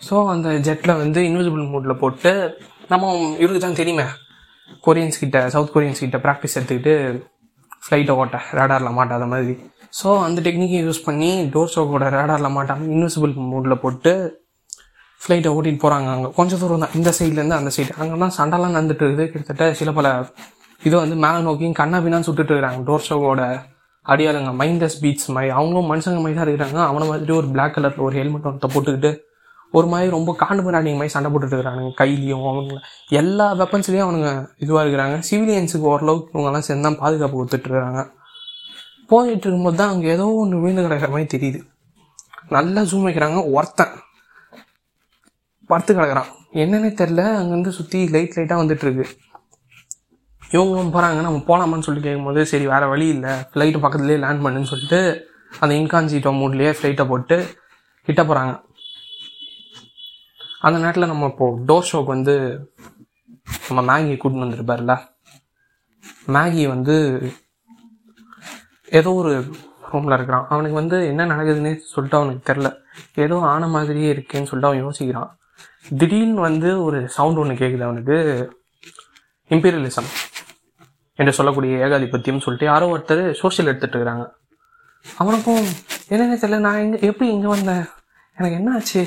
ஸோ 0.08 0.16
அந்த 0.34 0.50
ஜெட்டில் 0.68 1.00
வந்து 1.02 1.20
இன்விசிபிள் 1.28 1.72
மூட்டில் 1.74 2.00
போட்டு 2.02 2.32
நம்ம 2.92 3.12
இவருக்கு 3.42 3.62
தான் 3.66 3.78
தெரியுமே. 3.80 4.06
கொரியன்ஸ் 4.86 5.22
கிட்ட 5.24 5.38
சவுத் 5.56 5.74
கொரியன்ஸ் 5.76 6.04
கிட்ட 6.04 6.20
ப்ராக்டிஸ் 6.26 6.56
எடுத்துக்கிட்டு 6.58 6.94
ஃப்ளைட்டை 7.86 8.14
ஓட்ட 8.22 8.38
ரேடாரில் 8.58 8.98
மாட்டாத 9.00 9.26
மாதிரி. 9.34 9.54
ஸோ 10.00 10.08
அந்த 10.26 10.40
டெக்னிக்கை 10.46 10.80
யூஸ் 10.88 11.02
பண்ணி 11.08 11.30
டோர் 11.54 11.72
ஸ்டோக்கோட 11.72 12.06
ரேடாரில் 12.18 12.56
மாட்டாமல் 12.58 12.92
இன்விசிபிள் 12.96 13.34
மூடில் 13.52 13.82
போட்டு 13.84 14.12
ஃப்ளைட்டை 15.22 15.50
ஓட்டிட்டு 15.56 15.82
போகிறாங்க 15.84 16.10
அங்கே. 16.16 16.30
கொஞ்சம் 16.38 16.62
தூரம் 16.62 16.84
தான். 16.84 16.94
இந்த 17.00 17.10
சைட்லேருந்து 17.18 17.58
அந்த 17.60 17.72
சைடு 17.76 17.92
அங்கே 18.02 18.16
தான் 18.24 18.36
சண்டைலாம் 18.38 18.76
நடந்துட்டு 18.78 19.04
இருக்குது. 19.08 19.26
கிட்டத்தட்ட 19.34 19.66
சில 19.80 19.92
பல 19.98 20.08
இது 20.88 20.96
வந்து 21.02 21.18
மேலே 21.26 21.40
நோக்கியும் 21.48 21.76
கண்ணா 21.80 21.98
பின்னான்னு 22.04 22.28
சுட்டுட்டு 22.28 22.54
இருக்கிறாங்க. 22.54 22.80
டோர் 22.88 23.06
ஷோவோட 23.08 23.42
அடியாளுங்க 24.06 24.52
மைண்டஸ் 24.62 24.98
பீட்ஸ் 25.02 25.30
மாதிரி. 25.36 25.52
அவங்களும் 25.58 25.90
மனுஷங்க 25.92 26.22
மாதிரி 26.24 26.38
தான் 26.38 26.48
இருக்கிறாங்க. 26.48 26.80
அவனை 26.92 27.08
மாதிரி 27.12 27.34
ஒரு 27.42 27.50
பிளாக் 27.56 27.76
கலரில் 27.76 28.06
ஒரு 28.08 28.16
ஹெல்மெட் 28.20 28.48
ஒருத்த 28.52 28.70
போட்டுக்கிட்டு 28.76 29.12
ஒரு 29.78 29.88
மாதிரி 29.92 30.10
ரொம்ப 30.16 30.32
காண்டு 30.42 30.62
பண்ணாடிங்க 30.66 31.00
மாதிரி 31.00 31.14
சண்டை 31.16 31.30
போட்டுட்டு 31.32 31.56
இருக்கிறானுங்க 31.56 31.92
கையிலையும் 32.00 32.46
அவனுங்க. 32.52 32.78
எல்லா 33.22 33.46
வெப்பன்ஸ்லேயும் 33.62 34.06
அவனுங்க 34.06 34.32
இதுவாக 34.64 34.84
இருக்கிறாங்க. 34.84 35.18
சிவிலியன்ஸுக்கு 35.30 35.88
ஓரளவுக்கு 35.94 36.34
இவங்கெல்லாம் 36.34 36.68
சேர்ந்து 36.68 36.88
தான் 36.88 37.00
பாதுகாப்பு 37.04 37.38
கொடுத்துட்ருக்காங்க 37.40 38.04
போயிட்டு 39.12 39.46
இருக்கும்போது 39.46 39.78
தான் 39.82 39.92
அங்கே 39.94 40.10
ஏதோ 40.16 40.26
ஒன்று 40.42 40.62
விழுந்து 40.64 40.84
கிடக்கிற 40.86 41.10
மாதிரி 41.14 41.30
தெரியுது. 41.36 41.60
நல்லா 42.56 42.82
ஜூம் 42.92 43.08
வைக்கிறாங்க. 43.08 43.40
ஒருத்தன் 43.58 43.96
படுத்து 45.70 45.92
கிடக்குறான். 45.98 46.30
என்னன்னே 46.62 46.92
தெரில 47.02 47.22
அங்கேருந்து 47.40 47.72
சுற்றி 47.80 48.00
லைட் 48.14 48.38
லைட்டாக 48.38 48.62
வந்துட்டுருக்கு 48.62 49.06
இவங்க 50.56 50.82
போகிறாங்க 50.96 51.20
நம்ம 51.26 51.42
போகலாமான்னு 51.50 51.86
சொல்லிட்டு 51.88 52.08
கேட்கும்போது 52.08 52.42
சரி 52.52 52.66
வேறு 52.72 52.88
வழி 52.94 53.06
இல்லை. 53.16 53.34
ஃப்ளைட்டு 53.52 53.82
பக்கத்துலேயே 53.84 54.22
லேண்ட் 54.24 54.44
பண்ணுன்னு 54.46 54.72
சொல்லிட்டு 54.72 55.00
அந்த 55.62 55.72
இன்கான்சிட்டோ 55.82 56.32
மூட்லேயே 56.40 56.72
ஃப்ளைட்டை 56.78 57.06
போட்டு 57.12 57.38
கிட்ட 58.08 58.22
போகிறாங்க 58.24 58.54
அந்த 60.62 60.78
நேரத்தில் 60.80 61.12
நம்ம 61.12 61.30
இப்போது 61.32 61.62
டோர் 61.70 61.88
ஷோக்கு 61.90 62.14
வந்து 62.16 62.36
நம்ம 63.68 63.82
மேகி 63.90 64.16
கூட்டின்னு 64.22 64.46
வந்திருப்பார்ல 64.46 64.96
மேகி 66.36 66.64
வந்து 66.74 66.96
ஏதோ 69.00 69.12
ஒரு 69.22 69.32
ரூமில் 69.92 70.16
இருக்கிறான். 70.18 70.46
அவனுக்கு 70.54 70.78
வந்து 70.80 70.98
என்ன 71.12 71.26
நடக்குதுன்னே 71.32 71.72
சொல்லிட்டு 71.94 72.20
அவனுக்கு 72.20 72.42
தெரில 72.50 72.70
ஏதோ 73.24 73.36
ஆன 73.52 73.68
மாதிரியே 73.76 74.10
இருக்கேன்னு 74.14 74.50
சொல்லிட்டு 74.50 74.70
அவன் 74.70 74.84
யோசிக்கிறான். 74.86 75.32
திடீர்னு 76.00 76.42
வந்து 76.50 76.70
ஒரு 76.84 77.00
சவுண்ட் 77.16 77.40
ஒன்று 77.42 77.62
கேட்குது 77.62 77.88
அவனுக்கு. 77.88 78.18
இம்பீரியலிசம் 79.52 80.10
என்று 81.20 81.34
சொல்லக்கூடிய 81.38 81.80
ஏகாதிபத்தியம் 81.86 82.44
சொல்லிட்டு 82.46 82.70
யாரோ 82.72 82.86
ஒருத்தர் 82.94 83.24
சோஷியல் 83.42 83.70
எடுத்துகிட்டு 83.72 83.98
இருக்கிறாங்க. 83.98 84.26
அவனுக்கும் 85.06 85.66
என்னென்ன 86.12 86.38
தெரியல 86.42 86.60
நான் 86.68 86.82
எங்கே 86.84 87.00
எப்படி 87.10 87.28
இங்கே 87.36 87.50
வந்தேன்? 87.56 87.84
எனக்கு 88.38 88.58
என்ன 88.60 88.76
ஆச்சு 88.78 89.02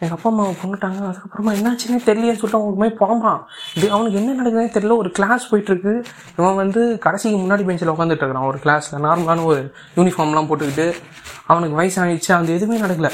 எங்கள் 0.00 0.16
அப்பா 0.16 0.30
அம்மாவை 0.30 0.54
கொண்டுட்டாங்க. 0.62 1.00
அதுக்கப்புறமா 1.08 1.50
என்னாச்சுன்னே 1.56 1.98
தெரியலன்னு 2.08 2.38
சொல்லிட்டு 2.40 2.58
அவனுக்கு 2.58 2.80
போய் 2.82 2.98
புலம்பான் 3.00 3.42
இது 3.74 3.90
அவனுக்கு 3.90 4.18
என்ன 4.20 4.36
நடக்குதுன்னே 4.38 4.70
தெரியல. 4.76 4.96
ஒரு 4.96 5.10
கிளாஸ் 5.10 5.54
போயிட்டுருக்கு. 5.54 6.04
இவன் 6.36 6.54
வந்து 6.54 6.98
கடைசிக்கு 6.98 7.38
முன்னாடி 7.38 7.64
பெஞ்சில் 7.64 7.88
உட்காந்துட்டு 7.88 8.24
இருக்கிறான். 8.24 8.48
ஒரு 8.50 8.58
கிளாஸில் 8.64 9.04
நார்மலான 9.06 9.44
ஒரு 9.44 9.72
யூனிஃபார்ம்லாம் 9.96 10.48
போட்டுக்கிட்டு 10.50 10.94
அவனுக்கு 11.46 11.76
வயசு 11.76 12.02
ஆயிடுச்சு 12.04 12.32
அந்த 12.32 12.52
எதுவுமே 12.52 12.80
நடக்கல. 12.80 13.10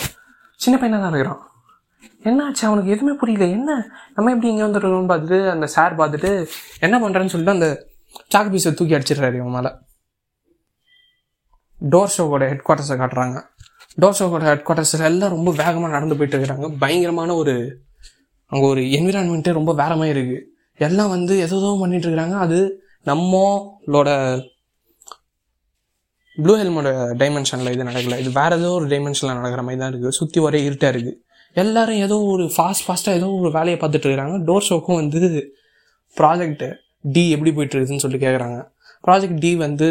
சின்ன 0.55 0.79
பையனாக 0.79 1.05
தான் 1.05 1.13
இருக்கிறான். 1.13 1.43
என்னாச்சு? 2.25 2.65
அவனுக்கு 2.69 2.91
எதுவுமே 2.91 3.17
புரியல. 3.17 3.45
என்ன? 3.45 3.87
நம்ம 4.15 4.31
எப்படி 4.31 4.53
இங்கே 4.53 4.63
வந்துடுறோம்னு 4.63 5.11
பார்த்துட்டு 5.13 5.51
அந்த 5.51 5.67
சார் 5.67 5.97
பார்த்துட்டு 5.97 6.47
என்ன 6.81 6.99
பண்ணுறேன்னு 6.99 7.33
சொல்லிட்டு 7.35 7.57
அந்த 7.57 7.69
சாக்கு 8.35 8.53
பீஸை 8.53 8.75
தூக்கி 8.75 8.95
அடிச்சிடுறாரு 8.95 9.35
இவன் 9.35 9.57
மேலே. 9.57 9.71
டோர் 11.81 12.15
ஷோவோட 12.17 12.45
ஹெட் 12.49 12.65
குவார்ட்டர்ஸை 12.67 12.97
காட்டுறாங்க. 13.01 13.39
டோர் 14.03 14.47
ஹெட் 14.49 14.65
குவார்ட்டர்ஸில் 14.67 15.09
எல்லாம் 15.11 15.35
ரொம்ப 15.37 15.51
வேகமாக 15.63 15.93
நடந்து 15.97 16.17
போயிட்டு 16.19 16.37
இருக்கிறாங்க. 16.37 16.69
பயங்கரமான 16.83 17.35
ஒரு 17.43 17.55
அங்கே 18.53 18.67
ஒரு 18.73 18.83
என்விரான்மெண்ட்டே 18.97 19.53
ரொம்ப 19.59 19.73
வேற 19.83 19.93
மாதிரி 20.01 20.15
இருக்குது 20.17 20.43
எல்லாம் 20.87 21.13
வந்து 21.15 21.35
எதோ 21.45 21.71
பண்ணிட்டு 21.83 22.07
இருக்கிறாங்க. 22.07 22.37
அது 22.47 22.59
நம்மளோட 23.11 24.09
ப்ளூ 26.39 26.55
ஹெல்மோட 26.61 26.89
டைமென்ஷனில் 27.21 27.73
இது 27.75 27.85
நடக்கல. 27.91 28.17
இது 28.23 28.31
வேறு 28.41 28.57
ஏதோ 28.61 28.71
ஒரு 28.79 28.87
டைமென்ஷனில் 28.93 29.39
நடக்கிற 29.39 29.63
மாதிரி 29.67 29.81
தான் 29.83 29.93
இருக்குது 29.93 30.17
சுற்றி 30.19 30.39
ஒரே 30.47 30.61
இருட்டாக 30.67 30.91
இருக்குது 30.95 31.15
எல்லாரும் 31.63 32.01
ஏதோ 32.07 32.17
ஒரு 32.33 32.45
ஃபாஸ்ட் 32.55 32.85
ஃபாஸ்ட்டாக 32.87 33.19
ஏதோ 33.21 33.29
ஒரு 33.43 33.51
வேலையை 33.59 33.77
பார்த்துட்டு 33.83 34.07
இருக்கிறாங்க. 34.07 34.37
டோர் 34.49 34.67
ஷோக்கும் 34.69 34.99
வந்து 35.03 35.21
ப்ராஜெக்ட் 36.17 36.65
டி 37.15 37.23
எப்படி 37.37 37.51
போயிட்டு 37.57 37.75
இருக்குதுன்னு 37.77 38.05
சொல்லிட்டு 38.05 38.27
கேட்குறாங்க 38.27 38.59
ப்ராஜெக்ட் 39.07 39.41
டி 39.45 39.51
வந்து 39.65 39.89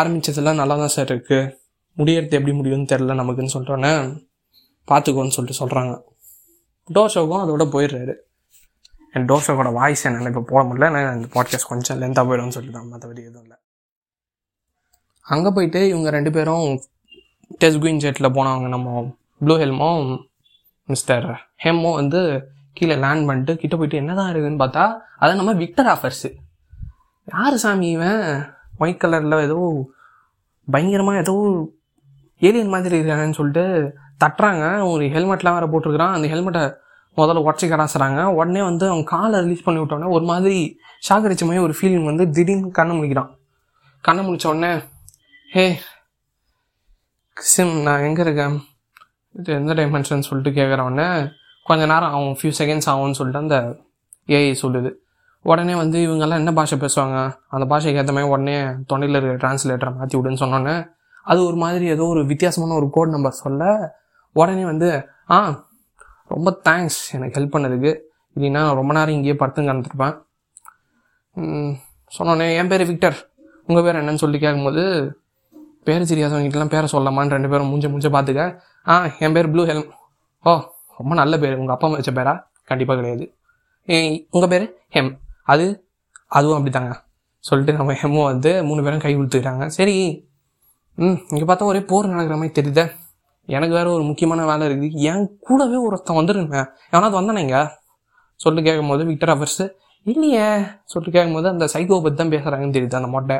ஆரம்பித்ததெல்லாம் 0.00 0.60
நல்லா 0.60 0.76
தான் 0.82 0.94
சார் 0.96 1.10
இருக்குது 1.14 1.40
முடியறது 1.96 2.30
எப்படி 2.30 2.52
முடியும்னு 2.52 2.86
தெரில 2.86 3.14
நமக்குன்னு 3.14 3.48
சொல்லிட்டோன்னே 3.54 4.22
பார்த்துக்கோன்னு 4.88 5.28
சொல்லிட்டு 5.28 5.66
சொல்கிறாங்க 5.66 6.02
டோர் 6.94 7.08
அதோட 7.16 7.64
போயிடுறாரு. 7.64 8.14
என் 9.12 9.24
டோர் 9.24 9.72
வாய்ஸ் 9.72 10.04
என்னால் 10.04 10.26
இப்போ 10.26 10.40
போட 10.40 10.64
முடியல 10.64 10.90
நான் 10.90 11.16
இந்த 11.16 11.28
பாட்காஸ்ட் 11.34 11.68
கொஞ்சம் 11.68 12.00
லென்த்தாக 12.00 12.28
போயிடும்னு 12.28 12.48
சொல்லிட்டு 12.48 12.78
தான் 12.78 12.92
மற்றபடி 12.92 13.18
எதுவும் 13.18 13.42
இல்லை. 13.42 13.56
அங்கே 15.22 15.50
போயிட்டு 15.50 15.88
இவங்க 15.88 16.10
ரெண்டு 16.10 16.30
பேரும் 16.30 16.82
டெஸ்குயின் 17.60 17.96
ஜெட்டில் 17.96 18.32
போனவங்க 18.32 18.68
நம்ம 18.68 19.14
ப்ளூ 19.38 19.56
ஹெல்மும் 19.56 20.24
மிஸ்டர் 20.84 21.48
ஹெம்மோ 21.64 21.94
வந்து 21.94 22.50
கீழே 22.72 22.94
லேண்ட் 22.96 23.26
பண்ணிட்டு 23.26 23.56
கிட்ட 23.56 23.76
போயிட்டு 23.76 23.96
என்னதான் 23.96 24.34
இருக்குதுன்னு 24.34 24.62
பார்த்தா 24.62 24.98
அதை 25.18 25.36
நம்ம 25.36 25.52
விக்டர் 25.52 25.86
ஆஃபர்ஸு 25.86 26.34
யார் 27.24 27.56
சாமி 27.56 27.90
இவன்? 27.90 28.44
ஒயிட் 28.78 29.04
கலரில் 29.04 29.42
ஏதோ 29.42 29.90
பயங்கரமாக 30.70 31.18
ஏதோ 31.18 31.34
ஏலியன் 32.46 32.72
மாதிரி 32.74 32.94
இருக்காங்கன்னு 33.00 33.38
சொல்லிட்டு 33.38 33.64
தட்டுறாங்க. 34.22 34.64
ஒரு 34.92 35.04
ஹெல்மெட்லாம் 35.14 35.56
வேறு 35.56 35.72
போட்டிருக்கிறான். 35.72 36.16
அந்த 36.16 36.28
ஹெல்மெட்டை 36.32 36.62
முதல்ல 37.16 37.42
உடச்சி 37.46 37.66
கடாசுறாங்க. 37.70 38.20
உடனே 38.38 38.62
வந்து 38.68 38.84
அவன் 38.92 39.04
காலை 39.12 39.38
ரிலீஸ் 39.44 39.66
பண்ணி 39.66 39.80
விட்டோடனே 39.80 40.08
ஒரு 40.16 40.24
மாதிரி 40.30 40.58
ஷாக் 41.06 41.28
மாதிரி 41.48 41.64
ஒரு 41.66 41.74
ஃபீலிங் 41.78 42.08
வந்து 42.10 42.24
திடீர்னு 42.36 42.70
கண்ணை 42.78 42.94
முடிக்கிறான். 42.98 43.30
கண்ணை 44.06 44.22
முடிச்ச 44.26 44.46
உடனே 44.52 44.72
ஹே 45.54 45.64
சிம் 47.52 47.74
நான் 47.86 48.04
எங்கே 48.06 48.22
இருக்கேன்? 48.22 48.56
இது 49.38 49.50
எந்த 49.52 49.74
டைமென்ஷன் 49.74 50.26
சொல்லிட்டு 50.26 50.50
கேட்குறவொடனே 50.58 51.06
கொஞ்ச 51.68 51.82
நேரம் 51.92 52.10
ஆகும் 52.14 52.36
ஃபியூ 52.38 52.52
செகண்ட்ஸ் 52.58 52.88
ஆகும்னு 52.92 53.18
சொல்லிட்டு 53.18 53.42
அந்த 53.44 53.58
ஏஐ 54.36 54.54
சொல்லுது. 54.62 54.90
உடனே 55.44 55.74
வந்து 55.82 55.98
இவங்கெல்லாம் 56.06 56.40
என்ன 56.42 56.52
பாஷை 56.58 56.76
பேசுவாங்க? 56.78 57.18
அந்த 57.54 57.64
பாஷைக்கு 57.70 58.00
ஏற்ற 58.00 58.12
மாதிரி 58.16 58.32
உடனே 58.34 58.56
தொண்டையில் 58.90 59.16
இருக்கிற 59.18 59.36
டிரான்ஸ்லேட்டரை 59.42 59.92
மாற்றி 59.98 60.18
விடுன்னு 60.18 60.42
சொன்னோன்னே 60.42 60.76
அது 61.30 61.40
ஒரு 61.48 61.56
மாதிரி 61.64 61.84
ஏதோ 61.94 62.04
ஒரு 62.14 62.22
வித்தியாசமான 62.30 62.76
ஒரு 62.80 62.88
கோட் 62.96 63.14
நம்பர் 63.14 63.40
சொல்ல 63.44 63.62
உடனே 64.36 64.64
வந்து 64.70 64.88
ஆ 65.30 65.38
ரொம்ப 66.30 66.50
தேங்க்ஸ் 66.68 67.00
எனக்கு 67.16 67.36
ஹெல்ப் 67.38 67.54
பண்ணதுக்கு. 67.54 67.90
இல்லைன்னா 68.36 68.50
நான் 68.56 68.78
ரொம்ப 68.80 68.92
நேரம் 68.96 69.14
இங்கேயே 69.16 69.36
படுத்துங்க 69.40 69.70
கலந்துருப்பேன் 69.70 70.14
சொன்னோன்னே 72.18 72.46
என் 72.60 72.70
பேர் 72.72 72.84
விக்டர். 72.90 73.18
உங்கள் 73.68 73.84
பேர் 73.84 73.98
என்னன்னு 74.00 74.22
சொல்லி 74.24 74.38
கேட்கும்போது 74.44 74.82
பேர் 75.88 76.10
தெரியாதவங்கிட்டலாம் 76.10 76.72
பேரை 76.74 76.88
சொல்லலாமான்னு 76.92 77.34
ரெண்டு 77.36 77.50
பேரும் 77.52 77.70
மூஞ்ச 77.72 77.86
மூஞ்ச 77.92 78.08
பார்த்துக்க 78.16 78.42
ஆ 78.92 78.94
என் 79.24 79.34
பேர் 79.36 79.50
ப்ளூ 79.52 79.62
ஹெல்ம். 79.70 79.88
ஓ 80.44 80.52
ரொம்ப 80.98 81.12
நல்ல 81.20 81.34
பேர். 81.42 81.56
உங்கள் 81.60 81.74
அப்பா 81.74 81.86
அம்மா 81.88 81.98
வச்ச 82.00 82.12
பேரா? 82.18 82.34
கண்டிப்பாக 82.70 82.98
கிடையாது. 83.00 83.24
உங்கள் 84.34 84.52
பேர்? 84.52 84.66
ஹெம். 84.96 85.10
அது 85.52 85.66
அதுவும் 86.38 86.58
அப்படித்தாங்க. 86.58 86.92
சொல்லிட்டு 87.48 87.72
நம்ம 87.78 87.94
ஹெம்மும் 88.02 88.28
வந்து 88.32 88.50
மூணு 88.68 88.82
பேரும் 88.82 89.02
கை 89.04 89.12
கொடுத்துக்கிறாங்க 89.16 89.64
சரி 89.78 89.96
ம் 90.98 91.18
இங்கே 91.32 91.46
பார்த்தா 91.48 91.68
ஒரே 91.72 91.80
போர் 91.90 92.12
நடக்கிற 92.12 92.36
மாதிரி 92.40 92.54
தெரியுதே. 92.58 92.84
எனக்கு 93.48 93.74
வேறு 93.78 93.94
ஒரு 93.96 94.04
முக்கியமான 94.08 94.44
வேலை 94.50 94.64
இருக்குது. 94.68 94.98
என் 95.10 95.24
கூடவே 95.46 95.78
ஒருத்தன் 95.86 96.18
வந்துருங்க 96.18 96.58
எவனாவது 96.92 97.16
வந்தானேங்க 97.18 97.58
சொல்லிட்டு 98.40 98.68
கேட்கும்போது 98.68 99.02
விக்டர் 99.10 99.32
அவர்ஸு 99.34 99.64
இல்லையே 100.06 100.46
சொல்லிட்டு 100.92 101.16
கேட்கும்போது 101.16 101.48
அந்த 101.54 101.64
சைக்கோ 101.74 101.98
பற்றி 102.04 102.18
தான் 102.20 102.32
பேசுகிறாங்கன்னு 102.34 102.76
தெரியுது 102.76 103.00
அந்த 103.00 103.10
மொட்டை 103.16 103.38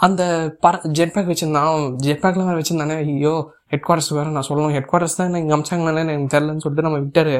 அந்த 0.00 0.22
பர 0.64 0.74
ஜெட் 0.98 1.12
பேக் 1.14 1.28
வச்சுருந்தான். 1.32 1.82
ஜெட் 2.04 2.22
பேக்கில் 2.22 2.46
வேறு 2.48 2.60
வச்சுருந்தானே. 2.60 2.96
ஐயோ 3.02 3.34
ஹெட் 3.72 3.84
குவார்டர்ஸ் 3.86 4.10
வேறு 4.16 4.34
நான் 4.36 4.48
சொல்லணும். 4.48 4.74
ஹெட் 4.76 4.88
குவார்டர்ஸ் 4.90 5.18
தான் 5.18 5.28
எனக்கு 5.32 5.54
அமிச்சாங்கன்னு 5.56 6.02
எனக்கு 6.06 6.32
தெரிலன்னு 6.34 6.64
சொல்லிட்டு 6.64 6.86
நம்ம 6.86 6.98
விக்டர் 7.04 7.32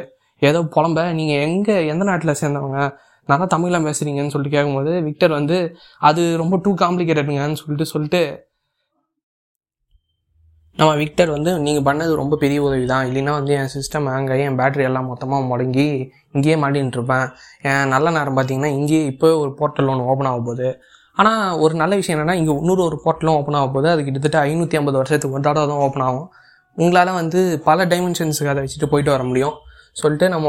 ஏதோ 0.43 0.61
புலம்ப 0.77 1.01
நீங்கள் 1.19 1.43
எங்கே 1.47 1.77
எந்த 1.93 2.05
நாட்டில் 2.11 2.39
சேர்ந்தவங்க? 2.43 2.79
நல்லா 3.29 3.47
தமிழில் 3.55 3.87
பேசுகிறீங்கன்னு 3.89 4.33
சொல்லிட்டு 4.35 4.57
கேட்கும்போது 4.57 4.93
விக்டர் 5.09 5.33
வந்து 5.39 5.59
அது 6.09 6.23
ரொம்ப 6.43 6.55
டூ 6.65 6.71
காம்ப்ளிகேட்டடுங்கன்னு 6.83 7.61
சொல்லிட்டு 7.63 7.87
சொல்லிட்டு 7.93 8.23
நம்ம 10.79 10.93
விக்டர் 11.01 11.31
வந்து 11.35 11.51
நீங்கள் 11.65 11.85
பண்ணது 11.89 12.13
ரொம்ப 12.21 12.35
பெரிய 12.43 12.61
உதவி 12.69 12.87
தான் 12.93 13.05
இல்லைன்னா 13.09 13.33
வந்து 13.39 13.53
என் 13.59 13.71
சிஸ்டம் 13.75 14.07
அங்கே 14.15 14.33
ஆகி 14.35 14.45
என் 14.49 14.59
பேட்டரி 14.61 14.85
எல்லாம் 14.89 15.09
மொத்தமாக 15.11 15.43
முடங்கி 15.51 15.87
இங்கேயே 16.37 16.57
மாட்டின்ட்டுருப்பேன் 16.63 17.25
இருப்பேன். 17.25 17.27
என் 17.71 17.93
நல்ல 17.95 18.07
நேரம் 18.17 18.37
பார்த்தீங்கன்னா 18.39 18.71
இங்கேயே 18.79 19.03
இப்போ 19.13 19.29
ஒரு 19.43 19.51
போர்ட்டல் 19.59 19.91
ஒன்று 19.93 20.09
ஓப்பன் 20.13 20.29
ஆக 20.31 20.41
போகுது. 20.49 20.69
ஆனால் 21.17 21.43
ஒரு 21.65 21.75
நல்ல 21.83 21.93
விஷயம் 22.01 22.17
என்னென்னா 22.17 22.37
இங்கே 22.41 22.55
இன்னொரு 22.63 22.83
ஒரு 22.89 22.97
போர்ட்டலும் 23.05 23.37
ஓப்பன் 23.41 23.59
ஆக 23.59 23.69
போகுது. 23.75 23.89
அது 23.95 24.05
கிட்டத்தட்ட 24.07 24.39
ஐநூற்றி 24.49 24.79
ஐம்பது 24.81 24.99
வருஷத்துக்கு 25.01 25.37
ஒரு 25.39 25.45
தடவை 25.49 25.67
தான் 25.73 25.83
ஓப்பன் 25.87 26.05
ஆகும். 26.09 26.27
உங்களால் 26.79 27.13
வந்து 27.21 27.41
பல 27.69 27.87
டைமென்ஷன்ஸுக்கு 27.93 28.53
அதை 28.55 28.63
வச்சுட்டு 28.65 28.89
போயிட்டு 28.95 29.13
வர 29.15 29.25
முடியும். 29.31 29.55
சொல்லிட்டு 30.01 30.29
நம்ம 30.35 30.49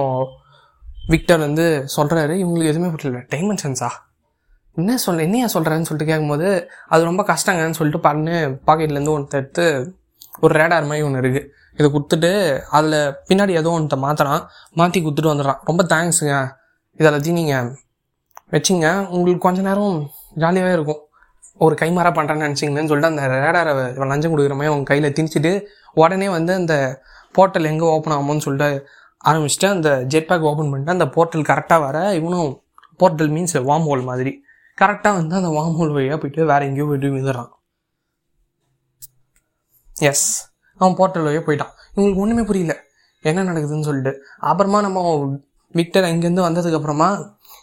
விக்டர் 1.14 1.42
வந்து 1.48 1.66
சொல்கிறாரு 1.98 2.36
இவங்களுக்கு 2.44 2.72
எதுவுமே 2.74 2.90
புரியல. 2.96 3.22
டைமென்ஷன்ஸா 3.34 3.92
என்ன 4.78 4.96
சொல்ல 5.04 5.26
என்னையா 5.28 5.48
சொல்கிறேன்னு 5.54 5.88
சொல்லிட்டு 5.90 6.10
கேட்கும்போது 6.12 6.48
அது 6.94 7.02
ரொம்ப 7.10 7.24
கஷ்டங்கன்னு 7.30 7.78
சொல்லிட்டு 7.80 8.02
பண்ணு. 8.08 8.38
பாக்கெட்லேருந்து 8.68 9.16
ஒன்று 9.18 9.40
எடுத்து 9.42 9.68
ஒரு 10.44 10.52
ரேடார் 10.60 10.90
மாதிரி 10.90 11.06
ஒன்று 11.08 11.22
இருக்குது 11.24 11.48
இதை 11.78 11.88
கொடுத்துட்டு 11.96 12.32
அதில் 12.78 13.00
பின்னாடி 13.30 13.54
ஏதோ 13.62 13.72
ஒன்றை 13.78 13.98
மாற்றுறான் 14.04 14.44
மாற்றி 14.80 15.00
கொடுத்துட்டு 15.06 15.32
வந்துடுறான். 15.32 15.60
ரொம்ப 15.70 15.82
தேங்க்ஸுங்க 15.94 16.36
இதெல்லாத்தையும் 17.00 17.40
நீங்கள் 17.42 17.72
வச்சிங்க. 18.56 18.88
உங்களுக்கு 19.16 19.46
கொஞ்ச 19.48 19.62
நேரம் 19.68 19.98
ஜாலியாகவே 20.42 20.74
இருக்கும். 20.78 21.02
ஒரு 21.66 21.74
கைமாறா 21.82 22.10
பண்ணுறேன்னு 22.18 22.46
நினச்சிங்கன்னு 22.46 22.92
சொல்லிட்டு 22.92 23.12
அந்த 23.14 23.26
ரேடாரை 23.46 23.74
லஞ்சம் 24.12 24.34
கொடுக்குற 24.34 24.56
மாதிரி 24.60 24.72
அவங்க 24.72 24.88
கையில் 24.92 25.16
திணிச்சிட்டு 25.18 25.52
உடனே 26.04 26.28
வந்து 26.38 26.54
அந்த 26.62 26.76
போர்ட்டல் 27.36 27.70
எங்கே 27.72 27.88
ஓப்பன் 27.96 28.16
ஆகும்னு 28.16 28.46
சொல்லிட்டு 28.48 28.70
ஆரம்பிச்சுட்டு 29.30 29.68
அந்த 29.76 29.90
ஜெட் 30.14 30.28
பேக் 30.30 30.48
ஓப்பன் 30.50 30.72
பண்ணிட்டு 30.72 30.96
அந்த 30.96 31.08
போர்ட்டல் 31.16 31.46
கரெக்டாக 31.50 31.80
வர 31.86 31.98
இவனும் 32.20 32.50
போர்ட்டல் 33.02 33.32
மீன்ஸ் 33.36 33.56
வார்ம் 33.70 33.88
ஹோல் 33.90 34.04
மாதிரி 34.10 34.34
கரெக்டாக 34.78 35.14
வந்து 35.20 35.36
அந்த 35.40 35.50
வார்ம் 35.58 35.78
ஹோல் 35.80 35.94
வழியாக 35.98 36.18
போயிட்டு 36.22 36.42
வேறு 36.52 36.68
எங்கேயோ 36.70 36.88
போயிட்டு 36.90 37.10
விழுந்துடுறான். 37.12 37.50
எஸ் 39.96 40.28
அவன் 40.80 40.96
போர்ட்டல் 41.00 41.26
வழியாக 41.26 41.44
போயிட்டான். 41.48 41.74
இவங்களுக்கு 41.96 42.24
ஒன்றுமே 42.24 42.44
புரியல. 42.50 42.74
என்ன 43.24 43.44
நடக்குதுன்னு 43.50 43.88
சொல்லிட்டு. 43.90 44.12
அப்புறமா 44.40 44.82
நம்ம 44.82 45.00
விக்டர் 45.76 46.08
இங்கேருந்து 46.14 46.46
வந்ததுக்கப்புறமா 46.48 47.08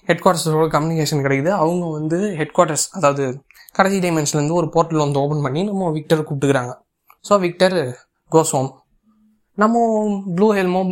ஹெட் 0.09 0.23
குவார்ட்டர்ஸோட 0.23 0.67
கம்யூனிகேஷன் 0.77 1.25
கிடைக்குது. 1.25 1.51
அவங்க 1.63 1.85
வந்து 1.99 2.19
ஹெட் 2.39 2.55
குவார்ட்டர்ஸ் 2.57 2.87
அதாவது 2.93 3.25
கடைசி 3.73 3.99
டைமென்ஷன்லேருந்து 4.05 4.59
ஒரு 4.61 4.69
போர்ட்டல் 4.75 5.05
வந்து 5.05 5.21
ஓப்பன் 5.23 5.45
பண்ணி 5.47 5.61
நம்ம 5.65 5.91
விக்டர் 5.91 6.27
கூப்பிட்டுக்கிறாங்க. 6.29 6.73
ஸோ 7.29 7.39
விக்டர் 7.39 7.77
கோஸ் 8.33 8.53
ஹோம் 8.57 8.71
நம்ம 9.59 9.85
ப்ளூ 10.37 10.49
ஹெல்மோ 10.59 10.83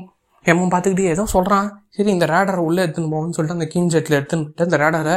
ஹெமோ 0.46 0.64
பார்த்துக்கிட்டே 0.72 1.08
ஏதோ 1.14 1.24
சொல்கிறான் 1.26 1.68
சரி 1.96 2.10
இந்த 2.10 2.26
ரேடரை 2.26 2.62
உள்ளே 2.68 2.80
எடுத்துன்னு 2.84 3.12
போகணும்னு 3.14 3.36
சொல்லிட்டு 3.36 3.58
அந்த 3.58 3.66
கீன் 3.72 3.90
ஜெட்டில் 3.94 4.16
எடுத்துன்னு 4.18 4.44
போயிட்டு 4.44 4.66
அந்த 4.68 4.78
ரேடரை 4.84 5.16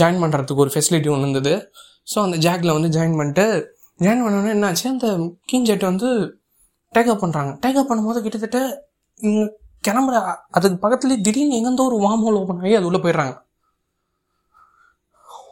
ஜாயின் 0.00 0.20
பண்ணுறதுக்கு 0.22 0.62
ஒரு 0.64 0.72
ஃபெசிலிட்டி 0.74 1.08
ஒன்று 1.08 1.26
இருந்தது. 1.26 1.54
ஸோ 2.14 2.18
அந்த 2.20 2.36
ஜாக்கில் 2.36 2.72
வந்து 2.72 2.88
ஜாயின் 2.98 3.16
பண்ணிட்டு 3.16 3.46
ஜாயின் 4.00 4.24
பண்ணோன்னே 4.24 4.52
என்னாச்சு 4.56 4.86
அந்த 4.86 5.08
கிங் 5.44 5.64
ஜெட் 5.64 5.84
வந்து 5.90 6.08
டேக்அப் 6.94 7.22
பண்ணுறாங்க 7.22 7.52
டேக்அப் 7.64 7.90
பண்ணும்போது 7.90 8.20
கிட்டத்தட்ட 8.20 8.60
இவங்க 9.20 9.44
கிளம்புற 9.88 10.16
அதுக்கு 10.50 10.76
பக்கத்துலேயே 10.84 11.20
திடீர்னு 11.20 11.56
எங்கேருந்தோ 11.58 11.86
ஒரு 11.90 11.98
வார்ம் 12.04 12.24
ஹோல் 12.26 12.38
ஓப்பன் 12.40 12.58
ஆகி 12.58 12.74
அது 12.74 12.86
உள்ளே 12.86 12.98
போயிடுறாங்க. 12.98 13.34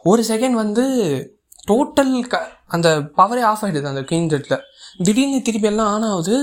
ஒரு 0.03 0.23
செகண்ட் 0.27 0.57
வந்து 0.63 0.83
டோட்டல் 1.67 2.27
க 2.27 2.35
அந்த 2.67 2.87
பவரே 3.17 3.41
ஆஃப் 3.41 3.63
ஆகிடுது 3.63 3.91
அந்த 3.93 4.03
கிங் 4.03 4.29
ஜெட்டில் 4.29 4.59
திடீர்னு 5.03 5.41
திருப்பி 5.41 5.67
எல்லாம் 5.67 5.91
ஆன் 5.93 6.09
ஆகுது. 6.09 6.35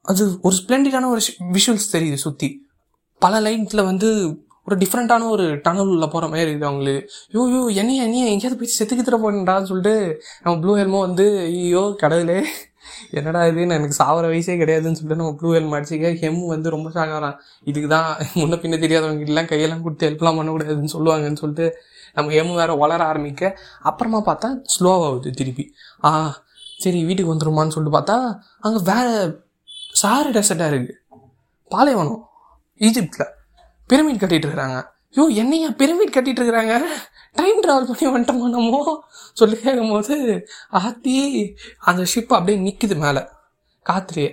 அது 0.00 0.22
ஒரு 0.42 0.54
ஸ்ப்ளெண்டிடான 0.60 1.08
ஒரு 1.08 1.22
விஷுவல்ஸ் 1.52 1.92
தெரியுது 1.92 2.18
சுற்றி 2.24 2.48
பல 3.22 3.40
லைட்டில் 3.40 3.84
வந்து 3.84 4.08
ஒரு 4.66 4.76
டிஃப்ரெண்ட்டான 4.76 5.28
ஒரு 5.28 5.60
டனல் 5.60 5.86
உள்ள 5.86 6.06
போகிற 6.06 6.28
மாதிரி 6.28 6.46
இருக்குது 6.46 6.68
அவங்களுக்கு 6.68 7.00
யோ 7.34 7.42
யோ 7.52 7.62
என்னைய 7.74 8.02
என்னைய 8.02 8.30
எங்கேயாவது 8.30 8.60
போய் 8.60 8.76
செத்துக்கு 8.76 9.04
தர 9.04 9.18
சொல்லிட்டு 9.64 9.94
நம்ம 10.42 10.54
ப்ளூ 10.60 10.74
ஹெல்மோ 10.76 11.00
வந்து 11.00 11.26
ஐயோ 11.48 11.82
கடவுளே 11.98 12.38
என்னடா 13.10 13.40
இது? 13.44 13.60
எனக்கு 13.70 13.96
சாவர 13.98 14.24
வயசே 14.26 14.54
கிடையாதுன்னு 14.56 14.98
சொல்லிட்டு 14.98 15.20
நம்ம 15.20 15.34
ப்ளூ 15.38 15.50
ஹெல்ம் 15.54 15.74
அடிச்சுக்க 15.74 16.10
ஹெம் 16.20 16.40
வந்து 16.46 16.70
ரொம்ப 16.70 16.88
ஷாக் 16.90 17.38
இதுக்கு 17.66 17.88
தான் 17.88 18.08
முன்ன 18.34 18.58
பின்ன 18.62 18.78
தெரியாதவங்க 18.78 19.26
எல்லாம் 19.26 19.46
கையெல்லாம் 19.46 19.82
கொடுத்து 19.82 20.08
ஹெல்ப்லாம் 20.08 20.38
பண்ணக்கூடாதுன்னு 20.38 20.94
சொல்லுவாங்கன்னு 20.94 21.34
சொல்லிட்டு 21.34 21.66
நம்ம 22.16 22.32
ஹெம் 22.32 22.52
வேற 22.54 22.72
வளர 22.74 23.04
ஆரம்பிக்க 23.04 23.44
அப்புறமா 23.82 24.20
பார்த்தா 24.26 24.48
ஸ்லோவாகுது 24.74 25.30
திருப்பி. 25.32 25.64
ஆ 26.02 26.10
சரி 26.80 27.04
வீட்டுக்கு 27.04 27.32
வந்துருமான்னு 27.34 27.68
சொல்லிட்டு 27.68 27.96
பார்த்தா 27.98 28.16
அங்கே 28.60 28.80
வேற 28.84 29.06
சாறு 29.94 30.30
டெசர்ட்டாக 30.30 30.70
இருக்குது 30.70 30.98
பாலைவனம் 31.70 32.22
ஈஜிப்டில் 32.80 33.26
பிரமிட் 33.90 34.20
கட்டிட்டு 34.22 34.46
இருக்கிறாங்க. 34.46 34.78
ஐயோ 35.14 35.24
என்னையா 35.42 35.68
பிரமிட் 35.80 36.14
கட்டிட்டு 36.16 36.40
இருக்கிறாங்க? 36.40 36.74
டைம் 37.38 37.58
ட்ராவல் 37.64 37.88
பண்ணி 37.90 38.06
வந்துட்டோமா 38.14 38.48
நம்மோ. 38.56 38.80
சொல்லி 39.40 39.56
கேட்கும்போது 39.64 40.16
ஆத்தி 40.80 41.16
அந்த 41.90 42.02
ஷிப் 42.12 42.34
அப்படியே 42.38 42.58
நிற்குது 42.66 42.96
மேலே. 43.04 43.22
காத்துலேயே 43.86 44.30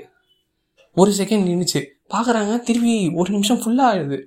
ஒரு 0.98 1.12
செகண்ட் 1.20 1.48
நின்றுச்சு 1.50 1.82
பார்க்குறாங்க 2.14 2.54
திருப்பி 2.68 2.96
ஒரு 3.20 3.30
நிமிஷம் 3.36 3.60
ஃபுல்லாக 3.64 3.92
ஆயிடுது. 3.92 4.20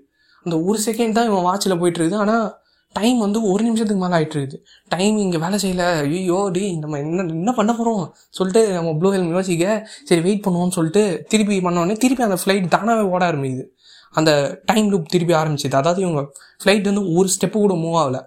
அந்த 0.46 0.54
ஒரு 0.68 0.78
செகண்ட் 0.86 1.16
தான் 1.16 1.28
இவன் 1.30 1.46
வாட்சில் 1.48 1.80
போயிட்டுருக்குது 1.80 2.20
ஆனால் 2.24 2.46
டைம் 2.94 3.18
வந்து 3.24 3.38
ஒரு 3.50 3.62
நிமிஷத்துக்கு 3.66 4.02
மேலே 4.02 4.16
ஆகிட்டுருக்குது 4.18 4.56
டைம் 4.92 5.16
இங்கே 5.22 5.38
வேலை 5.44 5.56
செய்யலை. 5.62 5.86
ஐயோ 6.02 6.38
டி 6.56 6.62
நம்ம 6.82 6.98
என்ன 7.04 7.24
என்ன 7.38 7.52
பண்ண 7.58 7.70
போகிறோம் 7.78 8.02
சொல்லிட்டு 8.38 8.62
நம்ம 8.76 8.90
ப்ளூ 8.98 9.10
ஹெல்ம் 9.14 9.32
யோசிக்க 9.36 9.64
சரி 10.08 10.22
வெயிட் 10.26 10.44
பண்ணுவோம்னு 10.46 10.76
சொல்லிட்டு 10.78 11.02
திருப்பி 11.32 11.56
பண்ணோடனே 11.66 11.96
திருப்பி 12.04 12.24
அந்த 12.28 12.38
ஃப்ளைட் 12.42 12.68
தானாகவே 12.74 13.06
ஓட 13.14 13.22
ஆரம்பிக்குது. 13.30 13.64
அந்த 14.14 14.30
டைம் 14.70 14.88
லூப் 14.92 15.12
திருப்பி 15.14 15.34
ஆரம்பிச்சிது. 15.40 15.76
அதாவது 15.82 16.00
இவங்க 16.06 16.22
ஃப்ளைட் 16.62 16.88
வந்து 16.90 17.04
ஒரு 17.18 17.28
ஸ்டெப்பு 17.34 17.58
கூட 17.64 17.74
மூவ் 17.84 17.96
ஆகலை. 18.02 18.20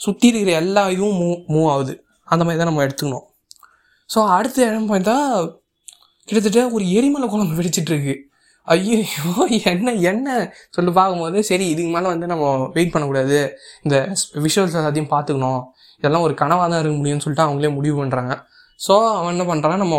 சுற்றி 0.00 0.26
இருக்கிற 0.30 0.52
எல்லா 0.62 0.82
இதுவும் 0.94 1.18
மூவ் 1.22 1.38
மூவ் 1.54 1.68
ஆகுது. 1.74 1.94
அந்த 2.28 2.42
மாதிரி 2.44 2.60
தான் 2.60 2.70
நம்ம 2.70 2.84
எடுத்துக்கணும். 2.86 3.26
ஸோ 4.10 4.20
அடுத்த 4.36 4.58
இடம் 4.70 4.90
பார்த்தா 4.92 5.16
கிட்டத்தட்ட 6.28 6.60
ஒரு 6.76 6.84
எரிமலை 6.98 7.26
குழம்பு 7.32 7.58
வெடிச்சிட்டு 7.60 7.92
இருக்கு 7.92 8.14
ஐயோ 8.68 8.96
என்ன 9.72 9.92
என்ன? 10.10 10.26
சொல்லி 10.74 10.90
பார்க்கும்போது 10.98 11.38
சரி 11.48 11.64
இதுக்கு 11.72 11.90
மேலே 11.94 12.08
வந்து 12.12 12.26
நம்ம 12.32 12.44
வெயிட் 12.76 12.92
பண்ணக்கூடாது. 12.94 13.38
இந்த 13.84 13.96
விஷுவல்ஸ் 14.44 14.76
எல்லாத்தையும் 14.80 15.12
பார்த்துக்கணும். 15.14 15.62
இதெல்லாம் 16.02 16.24
ஒரு 16.26 16.34
கனவாக 16.42 16.68
தான் 16.72 16.80
இருக்க 16.82 16.96
முடியும்னு 17.00 17.24
சொல்லிட்டு 17.24 17.46
அவங்களே 17.46 17.70
முடிவு 17.78 17.96
பண்ணுறாங்க 18.00 18.34
ஸோ 18.80 18.94
அவன் 19.18 19.32
என்ன 19.34 19.44
பண்ணுறான் 19.50 19.82
நம்ம 19.84 19.96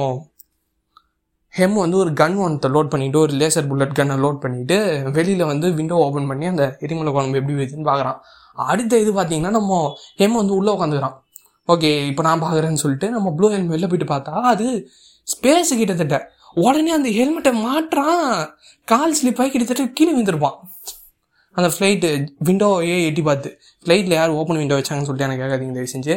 ஹெம் 1.58 1.76
வந்து 1.84 1.98
ஒரு 2.04 2.12
கன் 2.22 2.38
ஒன்றத்தை 2.44 2.70
லோட் 2.76 2.92
பண்ணிவிட்டு 2.94 3.20
ஒரு 3.24 3.34
லேசர் 3.42 3.68
புல்லட் 3.72 3.98
கன்னை 3.98 4.16
லோட் 4.24 4.40
பண்ணிவிட்டு 4.44 4.78
வெளியில் 5.18 5.44
வந்து 5.52 5.68
விண்டோ 5.80 5.98
ஓப்பன் 6.06 6.30
பண்ணி 6.32 6.46
அந்த 6.52 6.66
எரிமலை 6.86 7.12
குழம்பு 7.16 7.40
எப்படி 7.42 7.58
வைச்சுன்னு 7.60 7.90
பார்க்குறான் 7.90 8.18
அடுத்த 8.72 9.00
இது 9.04 9.12
பார்த்தீங்கன்னா 9.18 9.52
நம்ம 9.60 9.82
ஹெம் 10.22 10.40
வந்து 10.42 10.56
உள்ளே 10.60 10.72
உட்காந்துக்கிறான் 10.76 11.18
ஓகே 11.70 11.92
இப்போ 12.12 12.22
நான் 12.28 12.44
பார்க்குறேன்னு 12.46 12.82
சொல்லிட்டு 12.84 13.08
நம்ம 13.16 13.28
ப்ளூ 13.38 13.48
ஹெல்மெட் 13.54 13.74
வெளில 13.76 13.88
போயிட்டு 13.92 14.08
பார்த்தா 14.14 14.34
அது 14.54 14.68
ஸ்பேஸ் 15.28 15.72
கிட்டத்தட்ட 15.82 16.18
உடனே 16.64 16.92
அந்த 16.98 17.10
ஹெல்மெட்டை 17.18 17.52
மாட்டுறான். 17.66 18.32
கால் 18.88 19.16
ஸ்லிப்பாகி 19.20 19.52
கிட்டத்தட்ட 19.54 19.86
கீழே 19.98 20.12
விழுந்திருப்பான். 20.14 20.58
அந்த 21.56 21.68
ஃப்ளைட்டு 21.76 22.10
விண்டோவையே 22.48 22.98
எட்டி 23.08 23.22
பார்த்து 23.28 23.50
ஃப்ளைட்டில் 23.84 24.18
யார் 24.18 24.38
ஓப்பன் 24.40 24.60
விண்டோ 24.62 24.78
வச்சாங்கன்னு 24.80 25.10
சொல்லிட்டு 25.10 25.28
எனக்கு 25.28 25.44
கேட்காதீங்க 25.44 25.76
தயவு 25.80 25.94
செஞ்சு 25.96 26.16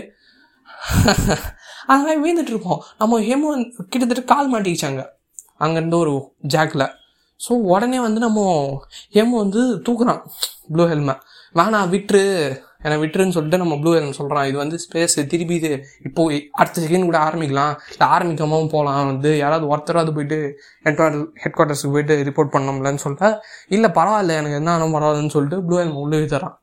அந்த 1.91 2.03
மாதிரி 2.07 2.21
வீழ்ந்துட்டு 2.25 2.53
இருப்போம். 2.53 2.81
நம்ம 3.01 3.19
ஹெமோ 3.29 3.51
கிட்டத்தட்ட 3.93 4.23
கால் 4.33 4.51
மாட்டிக்கிச்சாங்க. 4.53 5.03
அங்கேருந்து 5.65 5.99
ஒரு 6.05 6.15
ஜாக்கில் 6.55 6.87
ஸோ 7.41 7.53
உடனே 7.73 7.99
வந்து 8.05 8.21
நம்ம 8.25 8.41
ஹெமோ 9.15 9.39
வந்து 9.45 9.63
தூக்குறான். 9.87 10.21
ப்ளூ 10.75 10.85
ஹெல்மை 10.93 11.15
வேணாம் 11.59 11.91
விட்டுரு. 11.95 12.23
என்னை 12.85 12.97
விட்டுருன்னு 13.03 13.35
சொல்லிட்டு 13.37 13.61
நம்ம 13.63 13.75
ப்ளூ 13.83 13.91
ஹெல்ம் 13.97 14.17
சொல்கிறான் 14.19 14.47
இது 14.49 14.57
வந்து 14.63 14.77
ஸ்பேஸ் 14.85 15.17
திருப்பி 15.33 15.55
இது 15.61 15.71
இப்போ 16.09 16.23
அடுத்த 16.61 16.77
செகண்ட் 16.85 17.09
கூட 17.09 17.19
ஆரம்பிக்கலாம். 17.29 17.73
இல்லை 17.93 18.07
ஆரம்பிக்காமல் 18.15 18.71
போகலாம் 18.75 19.09
வந்து 19.11 19.31
யாராவது 19.43 19.67
ஒருத்தராவது 19.73 20.13
போயிட்டு 20.17 20.39
ஹெட் 20.87 21.01
ஹெட் 21.43 21.57
குவார்ட்டர்ஸுக்கு 21.57 21.95
போயிட்டு 21.97 22.17
ரிப்போர்ட் 22.29 22.55
பண்ணோம்லன்னு 22.57 23.03
சொல்லிட்டு 23.05 23.31
இல்லை 23.77 23.91
பரவாயில்ல. 23.99 24.39
எனக்கு 24.43 24.59
என்ன 24.61 24.73
ஆனும் 24.77 24.97
பரவாயில்லன்னு 24.97 25.35
சொல்லிட்டு 25.37 25.59
ப்ளூ 25.67 25.79
ஹெல்ம் 25.83 26.01
உள்ளே 26.05 26.21
தரான் 26.35 26.57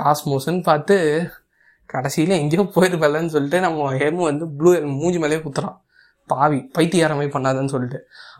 காஸ்மோஸ்ன்னு 0.00 0.62
பார்த்து 0.70 0.96
கடைசியில் 1.94 2.38
எங்கேயோ 2.42 2.66
போயிருப்பலன்னு 2.76 3.34
சொல்லிட்டு 3.36 3.60
நம்ம 3.66 3.88
ஹெம் 4.02 4.20
வந்து 4.30 4.46
ப்ளூ 4.58 4.70
ஹெல்ம் 4.76 4.98
மூஞ்சி 5.00 5.20
மேலேயே 5.24 5.42
குத்துறான். 5.46 5.78
பாவி 6.30 6.58
பைத்தியார 6.76 7.12
மாதிரி 7.18 7.30
பண்ணாதன்னு 7.34 7.72
சொல்லிட்டு. 7.74 7.98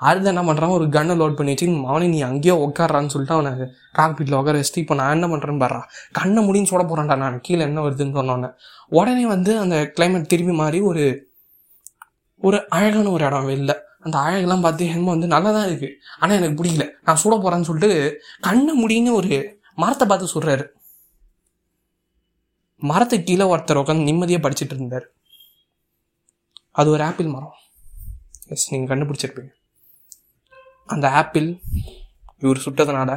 அடுத்து 0.08 0.30
என்ன 0.32 0.42
பண்ணுறான் 0.48 0.74
ஒரு 0.76 0.84
கன்னை 0.96 1.14
லோட் 1.20 1.36
பண்ணி 1.38 1.52
வச்சு 1.52 1.66
அவனை 1.92 2.06
நீ 2.14 2.18
அங்கேயோ 2.28 2.54
உட்காடுறான்னு 2.66 3.12
சொல்லிட்டு 3.14 3.36
அவனை 3.36 3.50
காக்பீட்டில் 3.98 4.38
உட்கார 4.40 4.54
வச்சுட்டு 4.60 4.82
இப்போ 4.84 4.94
நான் 5.00 5.14
என்ன 5.16 5.26
பண்ணுறேன்னு 5.32 5.62
பாடுறா 5.64 5.80
கண்ணை 6.18 6.42
முடின்னு 6.48 6.70
சொல்ல 6.72 6.84
போகிறான்டா 6.90 7.16
நான். 7.24 7.38
கீழே 7.46 7.62
என்ன 7.68 7.82
வருதுன்னு 7.86 8.18
சொன்னோன்னே. 8.18 8.50
உடனே 8.98 9.24
வந்து 9.34 9.54
அந்த 9.64 9.76
கிளைமேட் 9.96 10.30
திரும்பி 10.32 10.56
மாறி 10.62 10.80
ஒரு 10.90 11.04
ஒரு 12.42 12.58
அழகான 12.76 13.10
ஒரு 13.16 13.24
இடம் 13.28 13.48
வெளில. 13.52 13.74
அந்த 14.04 14.16
அழகெல்லாம் 14.26 14.64
பார்த்து 14.66 14.88
ஹெல்மெட் 14.92 15.14
வந்து 15.14 15.32
நல்லா 15.34 15.50
தான் 15.56 15.66
இருக்குது 15.70 15.96
ஆனால் 16.20 16.36
எனக்கு 16.38 16.58
பிடிக்கல. 16.60 16.86
நான் 17.06 17.20
சுட 17.22 17.34
போகிறேன்னு 17.44 17.68
சொல்லிட்டு 17.70 17.90
கண்ணை 18.46 18.72
முடின்னு 18.82 19.12
ஒரு 19.20 19.34
மரத்தை 19.82 20.06
பார்த்து 20.06 20.34
சொல்கிறாரு 20.36 20.64
மரத்துக்கு 22.90 23.26
கீழே 23.28 23.44
ஒருத்தர் 23.52 23.80
உட்காந்து 23.80 24.08
நிம்மதியாக 24.08 24.42
படிச்சுட்டு 24.44 24.74
இருந்தார். 24.76 25.04
அது 26.80 26.88
ஒரு 26.94 27.02
ஆப்பிள் 27.08 27.28
மரம். 27.34 27.56
எஸ் 28.52 28.74
நீங்கள் 28.74 28.90
கண்டுபிடிச்சிருப்பீங்க. 28.92 29.52
அந்த 30.86 31.06
ஆப்பிள் 31.10 31.48
இவர் 32.38 32.62
சுட்டதுனால 32.64 33.10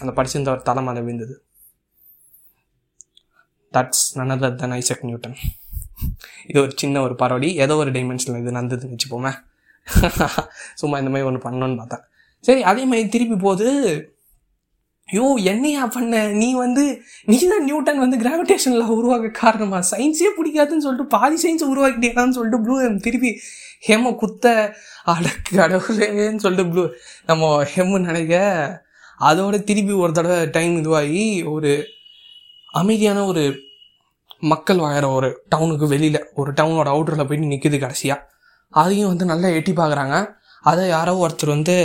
அந்த 0.00 0.10
படிச்சிருந்த 0.16 0.48
ஒரு 0.48 0.62
தலை 0.62 0.82
மேலே 0.82 1.00
விழுந்தது. 1.00 1.34
That's 3.72 4.04
another 4.14 4.54
than 4.54 4.70
Isaac 4.70 5.04
Newton 5.04 5.36
இது 6.46 6.60
ஒரு 6.60 6.72
சின்ன 6.76 7.02
ஒரு 7.02 7.14
பரவடி 7.14 7.48
ஏதோ 7.54 7.76
ஒரு 7.76 7.90
டைமென்ஷனில் 7.90 8.40
இது 8.40 8.50
நடந்ததுன்னு 8.50 8.96
வச்சுப்போமே. 8.96 9.32
சும்மா 10.74 10.98
இந்த 10.98 11.10
மாதிரி 11.10 11.28
ஒன்று 11.28 11.50
பண்ணணுன்னு 11.50 11.76
பார்த்தேன். 11.76 12.04
சரி 12.40 12.62
அதே 12.62 12.84
மாதிரி 12.84 13.08
திருப்பி 13.08 13.36
போது 13.36 13.66
யோ 15.08 15.24
என்னையா 15.52 15.86
பண்ண? 15.86 16.20
நீ 16.40 16.46
வந்து 16.54 16.84
நீ 17.24 17.36
தான் 17.48 17.64
நியூட்டன் 17.64 18.00
வந்து 18.04 18.16
கிராவிடேஷனில் 18.16 18.92
உருவாக்க 18.94 19.28
காரணமா? 19.40 19.78
சயின்ஸே 19.90 20.30
பிடிக்காதுன்னு 20.38 20.84
சொல்லிட்டு 20.86 21.12
பாதி 21.16 21.36
சயின்ஸ் 21.42 21.64
உருவாக்கிட்டேனான்னு 21.72 22.36
சொல்லிட்டு 22.38 22.60
ப்ளூ 22.64 22.76
திருப்பி 23.06 23.30
ஹெம 23.88 24.12
குத்த 24.14 24.46
அடக்கு 25.04 25.50
கடவுளேன்னு 25.58 26.42
சொல்லிட்டு 26.44 26.70
ப்ளூ 26.70 26.84
நம்ம 27.26 27.50
ஹெம்மு 27.72 27.98
நினைக்க 27.98 28.34
அதோட 29.20 29.56
திருப்பி 29.64 29.92
ஒரு 30.04 30.12
தடவை 30.12 30.38
டைம் 30.50 30.74
இதுவாகி 30.80 31.24
ஒரு 31.44 31.72
அமைதியான 32.74 33.26
ஒரு 33.26 33.44
மக்கள் 34.52 34.76
வாழற 34.76 35.06
ஒரு 35.12 35.28
டவுனுக்கு 35.48 35.86
வெளியில் 35.86 36.20
ஒரு 36.34 36.50
டவுனோட 36.52 36.88
அவுட்டரில் 36.94 37.28
போயிட்டு 37.28 37.52
நிற்கிது 37.52 37.78
கடைசியாக 37.78 38.26
அதையும் 38.74 39.08
வந்து 39.08 39.24
நல்லா 39.24 39.48
எட்டி 39.48 39.72
பார்க்குறாங்க 39.72 40.16
அதை 40.64 40.88
யாரோ 40.88 41.12
ஒருத்தர் 41.24 41.54
வந்து 41.56 41.76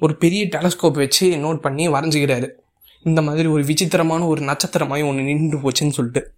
ஒரு 0.00 0.14
பெரிய 0.16 0.42
டெலஸ்கோப் 0.44 1.02
வச்சு 1.04 1.26
நோட் 1.44 1.60
பண்ணி 1.60 1.84
வரைஞ்சிக்கிறாரு. 1.88 2.48
இந்த 3.02 3.22
மாதிரி 3.22 3.48
ஒரு 3.48 3.64
விசித்திரமான 3.64 4.26
ஒரு 4.26 4.40
நட்சத்திரமாய் 4.44 5.06
ஒன்று 5.08 5.22
நின்று 5.22 5.58
போச்சுன்னு 5.58 5.96
சொல்லிட்டு. 5.98 6.32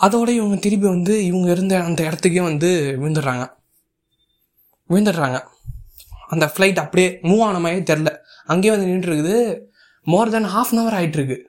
அதோட 0.00 0.28
இவங்க 0.28 0.56
திருப்பி 0.56 0.88
வந்து 0.88 1.24
இவங்க 1.24 1.50
இருந்த 1.50 1.82
அந்த 1.82 2.00
இடத்துக்கே 2.08 2.42
வந்து 2.42 2.96
விழுந்துடுறாங்க. 3.00 3.44
விழுந்துடுறாங்க. 4.90 5.38
அந்த 6.28 6.52
ஃப்ளைட் 6.56 6.78
அப்படியே 6.78 7.18
மூவ் 7.22 7.40
ஆன 7.40 7.58
மாதிரி 7.58 7.82
தெரில 7.92 8.16
அங்கேயே 8.44 8.76
வந்து 8.76 8.86
நின்று 8.86 9.12
இருக்குது. 9.14 9.66
More 10.02 10.30
than 10.30 10.44
half 10.44 10.72
an 10.72 10.80
hour 10.80 10.98
ஆகிட்டுருக்கு 10.98 11.46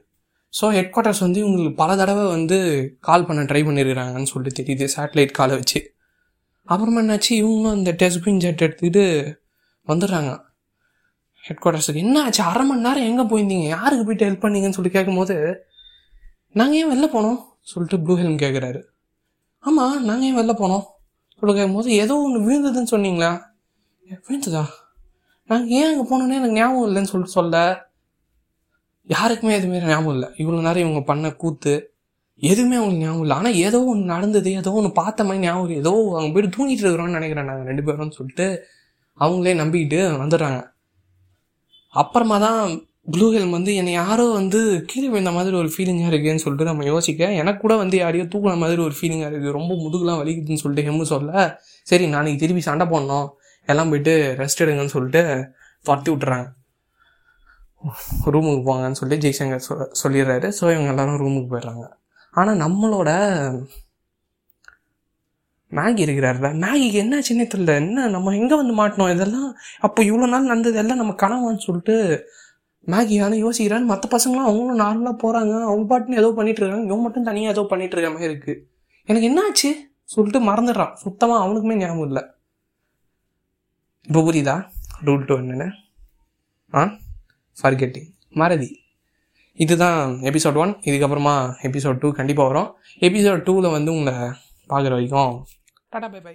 ஸோ 0.61 0.71
ஹெட் 0.71 0.93
குவார்ட்டர்ஸ் 0.95 1.19
வந்து 1.19 1.47
இவங்களுக்கு 1.47 1.75
பல 1.75 1.95
தடவை 1.95 2.27
வந்து 2.27 2.57
கால் 2.99 3.25
பண்ண 3.25 3.43
ட்ரை 3.43 3.61
பண்ணியிருக்கிறாங்கன்னு 3.67 4.23
சொல்லிட்டு 4.23 4.63
தெரியுது 4.63 4.87
சேட்டலைட் 4.95 5.31
காலை 5.31 5.55
வச்சு. 5.55 5.95
அப்புறமா 6.63 7.01
என்னாச்சு? 7.01 7.29
இவங்களும் 7.29 7.71
அந்த 7.71 7.91
டெஸ்பின் 7.91 8.37
ஜெட் 8.37 8.61
எடுத்துக்கிட்டு 8.61 9.33
வந்துடுறாங்க. 9.87 10.48
ஹெட் 11.45 11.61
குவார்ட்டர்ஸுக்கு 11.63 12.03
என்ன 12.05 12.21
ஆச்சு? 12.23 12.41
அரை 12.51 12.63
மணி 12.69 12.85
நேரம் 12.87 13.07
எங்கே 13.09 13.23
போயிருந்தீங்க? 13.31 13.67
யாருக்கு 13.75 14.05
போயிட்டு 14.07 14.27
ஹெல்ப் 14.27 14.43
பண்ணீங்கன்னு 14.45 14.77
சொல்லி 14.77 14.91
கேட்கும்போது 14.95 15.35
நாங்கள் 16.59 16.79
ஏன் 16.81 16.91
வெளில 16.91 17.07
போனோம்? 17.15 17.39
சொல்லிட்டு 17.71 17.97
ப்ளூ 18.03 18.13
ஹெல்ம் 18.21 18.39
கேட்குறாரு 18.43 18.79
ஆமாம் 19.63 19.95
நாங்கள் 20.07 20.27
ஏன் 20.29 20.37
வெளில 20.39 20.53
போனோம்? 20.61 20.85
சொல்லி 21.41 21.53
கேட்கும்போது 21.55 21.89
ஏதோ 22.03 22.15
ஒன்று 22.25 22.39
விழுந்ததுன்னு 22.47 22.91
சொன்னீங்களா? 22.95 23.31
விழுந்ததா? 24.27 24.63
நாங்கள் 25.49 25.73
ஏன் 25.77 25.89
அங்கே 25.91 26.05
போனோன்னே 26.09 26.39
எனக்கு 26.39 26.57
ஞாபகம் 26.59 26.87
இல்லைன்னு 26.89 27.11
சொல்லிட்டு 27.11 27.37
சொல்ல 27.37 27.57
யாருக்குமே 29.09 29.53
எதுவுமே 29.57 29.79
ஞாபகம் 29.91 30.15
இல்லை. 30.15 30.27
இவ்வளோ 30.41 30.59
நேரம் 30.65 30.83
இவங்க 30.83 31.01
பண்ண 31.03 31.29
கூத்து 31.33 31.73
எதுவுமே 32.41 32.75
அவங்களுக்கு 32.75 33.05
ஞாபகம் 33.05 33.23
இல்லை. 33.25 33.37
ஆனால் 33.37 33.53
ஏதோ 33.53 33.79
ஒன்று 33.91 34.11
நடந்தது 34.13 34.49
ஏதோ 34.61 34.71
ஒன்று 34.79 34.91
பார்த்த 34.99 35.23
மாதிரி 35.23 35.43
ஞாபகம் 35.45 35.79
ஏதோ 35.83 35.93
அவங்க 36.17 36.31
போயிட்டு 36.33 36.55
தூங்கிட்டு 36.55 36.83
இருக்கிறோம்னு 36.83 37.17
நினைக்கிறேன் 37.19 37.49
நாங்கள் 37.51 37.69
ரெண்டு 37.71 37.83
பேரும் 37.83 38.17
சொல்லிட்டு 38.17 38.47
அவங்களே 39.19 39.53
நம்பிக்கிட்டு 39.61 39.99
வந்துடுறாங்க. 40.23 40.59
அப்புறமா 41.93 42.37
தான் 42.45 42.61
ப்ளூ 43.13 43.27
ஹெல்ம் 43.33 43.55
வந்து 43.57 43.71
என்னை 43.79 43.91
யாரோ 43.93 44.25
வந்து 44.39 44.59
கீழே 44.89 45.07
விழுந்த 45.11 45.31
மாதிரி 45.37 45.55
ஒரு 45.61 45.69
ஃபீலிங்காக 45.73 46.09
இருக்குதுன்னு 46.11 46.43
சொல்லிட்டு 46.43 46.69
நம்ம 46.69 46.85
யோசிக்க. 46.93 47.29
எனக்கு 47.41 47.61
கூட 47.63 47.75
வந்து 47.81 47.95
யாரையோ 48.03 48.25
தூக்குன 48.33 48.57
மாதிரி 48.63 48.81
ஒரு 48.87 48.95
ஃபீலிங்காக 48.97 49.29
இருக்குது 49.31 49.55
ரொம்ப 49.57 49.71
முதுகுலாம் 49.83 50.19
வலிக்குதுன்னு 50.21 50.63
சொல்லிட்டு 50.63 50.87
ஹெம்மு 50.89 51.05
சொல்ல 51.13 51.43
சரி 51.91 52.07
நாளைக்கு 52.15 52.41
திருப்பி 52.43 52.63
சண்டை 52.69 52.87
போடணும். 52.93 53.27
எல்லாம் 53.71 53.91
போயிட்டு 53.93 54.13
ரெஸ்ட் 54.41 54.63
எடுங்கன்னு 54.65 54.95
சொல்லிட்டு 54.95 55.23
துரத்தி 55.85 56.09
விட்டுறாங்க. 56.11 56.47
ரூமுக்கு 58.33 58.63
போங்கன்னு 58.69 58.99
சொல்லிட்டு 59.01 59.23
ஜெய்சங்கர் 59.25 59.65
சொ 59.67 59.75
சொல்லிடுறாரு. 60.03 60.47
ஸோ 60.59 60.63
இவங்க 60.73 60.89
எல்லாரும் 60.93 61.21
ரூமுக்கு 61.23 61.51
போயிடுறாங்க. 61.53 61.85
ஆனால் 62.33 62.59
நம்மளோட 62.65 63.09
மேகி 65.71 66.01
இருக்கிறார்ல. 66.05 66.47
மேகிக்கு 66.63 66.93
என்ன 66.93 67.21
சின்ன 67.21 67.43
தெரியல. 67.43 67.75
என்ன 67.75 68.07
நம்ம 68.07 68.35
எங்கே 68.35 68.55
வந்து 68.55 68.73
மாட்டினோம்? 68.73 69.11
இதெல்லாம் 69.13 69.55
அப்போ 69.79 70.03
இவ்வளோ 70.03 70.27
நாள் 70.27 70.43
நடந்தது 70.43 70.77
எல்லாம் 70.77 70.97
நம்ம 70.97 71.13
கனவான்னு 71.13 71.57
சொல்லிட்டு 71.57 72.25
மேகி 72.87 73.15
ஆனால் 73.21 73.41
யோசிக்கிறான்னு 73.43 73.91
மற்ற 73.91 74.05
பசங்களாம் 74.11 74.47
அவங்களும் 74.49 74.81
நார்மலாக 74.85 75.15
போகிறாங்க 75.23 75.53
அவங்க 75.63 75.85
பாட்டுன்னு 75.89 76.19
ஏதோ 76.19 76.31
பண்ணிட்டு 76.31 76.61
இருக்காங்க. 76.61 76.85
இவன் 76.85 77.01
மட்டும் 77.01 77.23
தனியாக 77.23 77.53
ஏதோ 77.53 77.63
பண்ணிட்டு 77.69 77.95
இருக்க 77.95 78.11
மாதிரி 78.13 78.33
இருக்குது 78.33 78.61
எனக்கு 79.05 79.29
என்னாச்சு? 79.29 79.69
சொல்லிட்டு 80.03 80.39
மறந்துடுறான். 80.39 80.93
சுத்தமாக 80.95 81.43
அவனுக்குமே 81.45 81.75
ஞாபகம் 81.75 82.07
இல்லை. 82.07 82.23
இப்போ 84.07 84.21
புரியுதா? 84.21 84.55
ரூல் 85.05 85.25
டூ 85.25 85.35
என்னென்ன? 85.35 85.65
ஆ? 86.73 86.81
ஃபர்கெட்டிங் 87.61 88.09
மறதி. 88.29 88.81
இதுதான் 89.53 90.09
எபிசோட் 90.21 90.57
ஒன் 90.57 90.73
இதுக்கப்புறமா 90.81 91.35
எபிசோட் 91.61 91.97
டூ 91.97 92.11
கண்டிப்பாக 92.11 92.49
வரும். 92.49 92.69
எபிசோட் 92.99 93.45
டூவில் 93.47 93.71
வந்து 93.71 93.91
உங்களை 93.91 94.15
பார்க்குற 94.69 94.89
வரைக்கும் 94.89 95.31
டாடா 95.93 96.07
பை 96.07 96.19
பை. 96.25 96.33